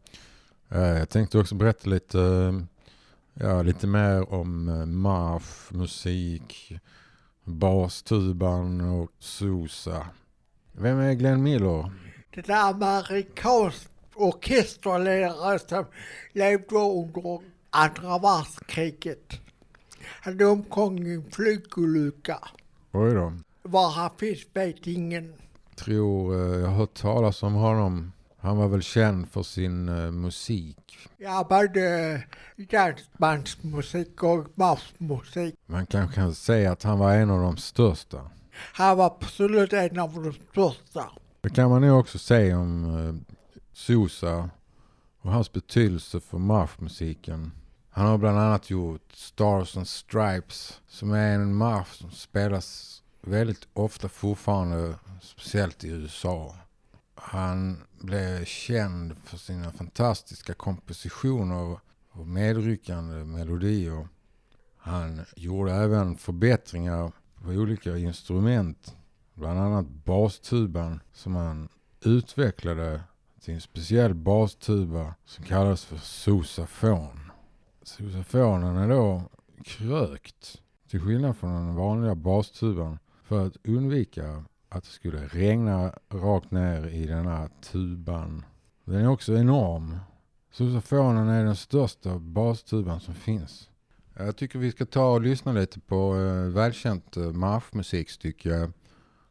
Eh, 0.71 0.81
Jag 0.81 1.09
tänkte 1.09 1.39
också 1.39 1.55
berätta 1.55 1.91
lite, 1.91 2.21
eh, 2.21 2.61
ja, 3.47 3.63
lite 3.63 3.87
mer 3.87 4.33
om 4.33 4.69
eh, 4.69 4.87
marsch, 4.87 5.73
musik, 5.73 6.73
bastuban 7.45 8.81
och 8.81 9.11
Sosa. 9.19 10.07
Vem 10.73 10.99
är 10.99 11.13
Glenn 11.13 11.43
Miller? 11.43 11.93
Det 12.35 12.49
är 12.49 12.69
amerikansk 12.71 13.91
orkesterledare 14.15 15.59
som 15.59 15.85
levde 16.33 16.77
under 16.77 17.41
andra 17.71 18.19
världskriget. 18.19 19.41
Han 20.21 20.43
omkom 20.43 20.99
i 20.99 21.15
en 21.15 21.31
flygolycka. 21.31 22.39
Oj 22.93 23.15
då. 23.15 23.33
Var 23.63 23.91
han 23.91 24.11
finns 24.19 24.47
vet 24.55 24.87
ingen. 24.87 25.33
Tror, 25.77 26.35
eh, 26.35 26.61
jag 26.61 26.69
har 26.69 26.75
hört 26.75 26.95
talas 26.95 27.43
om 27.43 27.55
honom. 27.55 28.13
Han 28.41 28.57
var 28.57 28.69
väl 28.69 28.83
känd 28.83 29.29
för 29.29 29.43
sin 29.43 29.89
eh, 29.89 30.11
musik. 30.11 31.09
Ja, 31.17 31.47
både 31.49 32.23
dansbandsmusik 32.57 34.23
och 34.23 34.47
marschmusik. 34.55 35.55
Man 35.67 35.87
kanske 35.87 36.15
kan 36.15 36.35
säga 36.35 36.73
att 36.73 36.83
han 36.83 36.99
var 36.99 37.15
en 37.15 37.31
av 37.31 37.41
de 37.41 37.57
största. 37.57 38.31
Han 38.53 38.97
var 38.97 39.07
absolut 39.07 39.73
en 39.73 39.99
av 39.99 40.15
de 40.15 40.33
största. 40.33 41.11
Det 41.41 41.51
kan 41.51 41.71
man 41.71 41.83
nog 41.83 42.01
också 42.01 42.19
säga 42.19 42.59
om 42.59 42.85
eh, 42.85 43.35
Sosa 43.73 44.51
och 45.21 45.33
hans 45.33 45.53
betydelse 45.53 46.21
för 46.21 46.39
marschmusiken. 46.39 47.53
Han 47.99 48.07
har 48.07 48.19
bland 48.19 48.39
annat 48.39 48.71
gjort 48.71 49.13
Stars 49.13 49.77
and 49.77 49.89
Stripes 49.89 50.81
som 50.89 51.13
är 51.13 51.35
en 51.35 51.55
marsch 51.55 51.95
som 51.95 52.11
spelas 52.11 53.03
väldigt 53.23 53.69
ofta 53.73 54.09
fortfarande, 54.09 54.95
speciellt 55.23 55.85
i 55.85 55.89
USA. 55.89 56.57
Han 57.15 57.85
blev 58.01 58.45
känd 58.45 59.17
för 59.25 59.37
sina 59.37 59.73
fantastiska 59.73 60.55
kompositioner 60.55 61.79
och 62.11 62.27
medryckande 62.27 63.25
melodier. 63.25 64.09
Han 64.77 65.25
gjorde 65.37 65.73
även 65.73 66.17
förbättringar 66.17 67.13
på 67.43 67.49
olika 67.49 67.97
instrument, 67.97 68.97
bland 69.35 69.61
annat 69.61 69.89
bastuban 69.89 71.01
som 71.13 71.35
han 71.35 71.69
utvecklade 72.05 73.03
till 73.41 73.55
en 73.55 73.61
speciell 73.61 74.15
bastuba 74.15 75.15
som 75.25 75.45
kallas 75.45 75.85
för 75.85 75.97
sousafon. 75.97 77.28
Sousafonen 77.89 78.77
är 78.77 78.89
då 78.89 79.23
krökt 79.65 80.63
till 80.91 81.01
skillnad 81.01 81.37
från 81.37 81.53
den 81.53 81.75
vanliga 81.75 82.15
bastuban 82.15 82.99
för 83.23 83.47
att 83.47 83.57
undvika 83.65 84.45
att 84.69 84.85
det 84.85 84.91
skulle 84.91 85.27
regna 85.27 85.93
rakt 86.13 86.51
ner 86.51 86.87
i 86.87 87.07
den 87.07 87.27
här 87.27 87.49
tuban. 87.63 88.45
Den 88.85 89.05
är 89.05 89.09
också 89.09 89.37
enorm. 89.37 89.97
Sousafonen 90.53 91.29
är 91.29 91.45
den 91.45 91.57
största 91.57 92.19
bastuban 92.19 93.01
som 93.01 93.15
finns. 93.15 93.71
Jag 94.17 94.37
tycker 94.37 94.59
vi 94.59 94.71
ska 94.71 94.87
ta 94.87 95.11
och 95.11 95.23
lyssna 95.23 95.53
lite 95.53 95.81
på 95.81 96.17
eh, 96.17 96.53
välkänt 96.53 97.17
eh, 97.17 97.23
marschmusikstycke. 97.23 98.71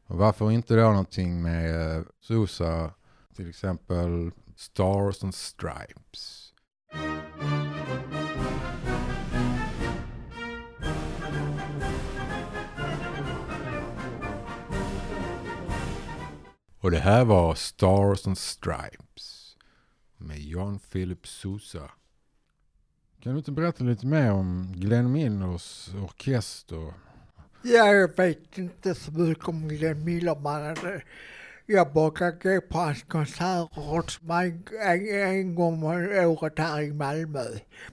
Och 0.06 0.18
varför 0.18 0.52
inte 0.52 0.76
då 0.76 0.90
någonting 0.90 1.42
med 1.42 1.98
eh, 1.98 2.04
Sousa, 2.22 2.92
till 3.36 3.50
exempel 3.50 4.32
Stars 4.56 5.24
and 5.24 5.36
Stripes. 5.36 6.54
Och 16.80 16.92
det 16.92 17.00
här 17.00 17.26
var 17.26 17.56
Stars 17.56 18.28
and 18.28 18.38
Stripes 18.38 19.56
med 20.18 20.40
John 20.40 20.80
Philip 20.92 21.28
Sousa. 21.28 21.92
Kan 23.22 23.32
du 23.34 23.38
inte 23.38 23.52
berätta 23.52 23.84
lite 23.84 24.06
mer 24.06 24.32
om 24.32 24.74
Glenn 24.76 25.12
Millers 25.12 25.90
orkester? 26.04 26.94
Ja, 27.64 27.86
jag 27.94 28.18
vet 28.18 28.58
inte 28.58 28.96
så 28.96 29.12
mycket 29.12 29.48
om 29.48 29.68
Glenn 29.68 30.04
Miller, 30.04 30.36
det- 30.84 31.02
jag 31.70 31.94
brukar 31.94 32.32
gå 32.32 32.62
på 32.62 32.78
hans 32.78 33.04
konserter 33.04 34.10
som 34.10 34.32
en, 34.32 34.64
en, 34.82 35.22
en 35.30 35.56
gång 35.56 35.74
om 35.74 35.84
året 36.28 36.60
här 36.60 36.82
i 36.82 36.94
Malmö 36.94 37.44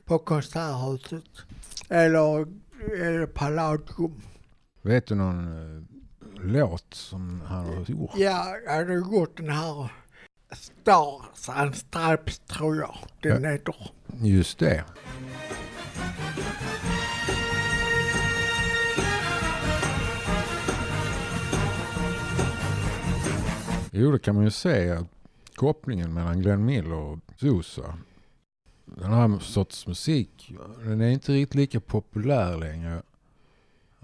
på 0.04 0.18
Konserthuset. 0.18 1.24
Eller, 1.88 2.46
eller 3.00 3.26
Palladium. 3.26 4.20
Vet 4.82 5.06
du 5.06 5.14
någon 5.14 5.38
eh, 5.78 5.82
låt 6.44 6.94
som 6.94 7.42
han 7.46 7.66
har 7.66 7.84
gjort? 7.90 8.10
Ja, 8.16 8.56
jag 8.66 8.72
hade 8.72 8.94
gjort 8.94 9.36
den 9.36 9.48
här 9.50 9.92
Stars 10.52 11.48
and 11.48 11.74
Stripes 11.76 12.38
tror 12.38 12.76
jag 12.76 12.96
den 13.22 13.42
Ja. 13.42 13.50
heter. 13.50 13.74
Just 14.22 14.58
det. 14.58 14.84
Jo, 23.90 24.10
det 24.12 24.18
kan 24.18 24.34
man 24.34 24.44
ju 24.44 24.50
säga. 24.50 25.06
Kopplingen 25.54 26.14
mellan 26.14 26.40
Glenn 26.42 26.64
Miller 26.64 26.92
och 26.92 27.18
Sosa. 27.36 27.98
Den 28.84 29.12
här 29.12 29.38
sorts 29.38 29.86
musik, 29.86 30.52
den 30.84 31.00
är 31.00 31.08
inte 31.08 31.32
riktigt 31.32 31.54
lika 31.54 31.80
populär 31.80 32.56
längre. 32.56 33.02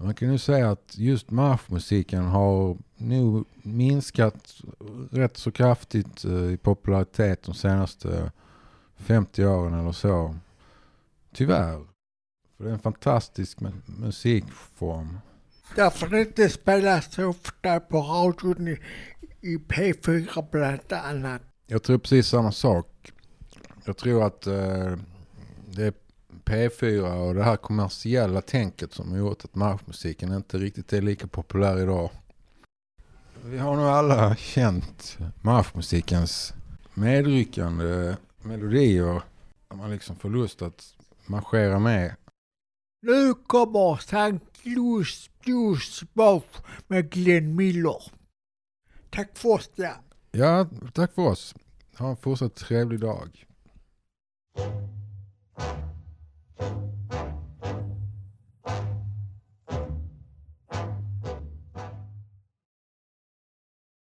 Man 0.03 0.13
kan 0.13 0.31
ju 0.31 0.37
säga 0.37 0.71
att 0.71 0.97
just 0.97 1.31
marschmusiken 1.31 2.23
har 2.23 2.77
nog 2.97 3.45
minskat 3.63 4.61
rätt 5.11 5.37
så 5.37 5.51
kraftigt 5.51 6.25
eh, 6.25 6.31
i 6.31 6.57
popularitet 6.57 7.43
de 7.43 7.53
senaste 7.55 8.31
50 8.97 9.45
åren 9.45 9.73
eller 9.79 9.91
så. 9.91 10.35
Tyvärr. 11.33 11.85
För 12.57 12.63
det 12.63 12.69
är 12.69 12.73
en 12.73 12.79
fantastisk 12.79 13.59
mu- 13.59 13.81
musikform. 13.99 15.19
Därför 15.75 16.07
det 16.07 16.19
inte 16.21 16.49
spelas 16.49 17.13
så 17.13 17.25
ofta 17.25 17.79
på 17.79 17.97
radion 18.01 18.67
i, 18.67 18.77
i 19.41 19.57
P4 19.57 20.45
bland 20.51 20.93
annat. 20.93 21.41
Jag 21.67 21.83
tror 21.83 21.97
precis 21.97 22.27
samma 22.27 22.51
sak. 22.51 23.11
Jag 23.85 23.97
tror 23.97 24.23
att 24.23 24.47
eh, 24.47 24.93
det 25.65 25.83
är 25.85 25.93
P4 26.45 27.27
och 27.27 27.35
det 27.35 27.43
här 27.43 27.57
kommersiella 27.57 28.41
tänket 28.41 28.93
som 28.93 29.11
har 29.11 29.17
gjort 29.17 29.45
att 29.45 29.55
marschmusiken 29.55 30.33
inte 30.33 30.57
riktigt 30.57 30.93
är 30.93 31.01
lika 31.01 31.27
populär 31.27 31.79
idag. 31.81 32.09
Vi 33.45 33.57
har 33.57 33.75
nog 33.75 33.85
alla 33.85 34.35
känt 34.35 35.17
marschmusikens 35.41 36.53
medryckande 36.93 38.15
melodier. 38.41 39.21
Där 39.69 39.77
man 39.77 39.91
liksom 39.91 40.15
får 40.15 40.29
lust 40.29 40.61
att 40.61 40.95
marschera 41.25 41.79
med. 41.79 42.15
Nu 43.01 43.33
kommer 43.33 43.95
Sankt 43.97 44.65
Louis 44.65 45.29
Blues 45.43 46.03
March 46.13 46.61
med 46.87 47.09
Glenn 47.11 47.55
Miller. 47.55 48.03
Tack 49.09 49.37
för 49.37 49.49
oss. 49.49 49.69
Ja. 49.75 49.93
Ja, 50.31 50.67
tack 50.93 51.13
för 51.13 51.21
oss. 51.21 51.55
Ha 51.97 52.09
en 52.09 52.17
fortsatt 52.17 52.55
trevlig 52.55 52.99
dag. 52.99 53.45
you. 56.61 57.00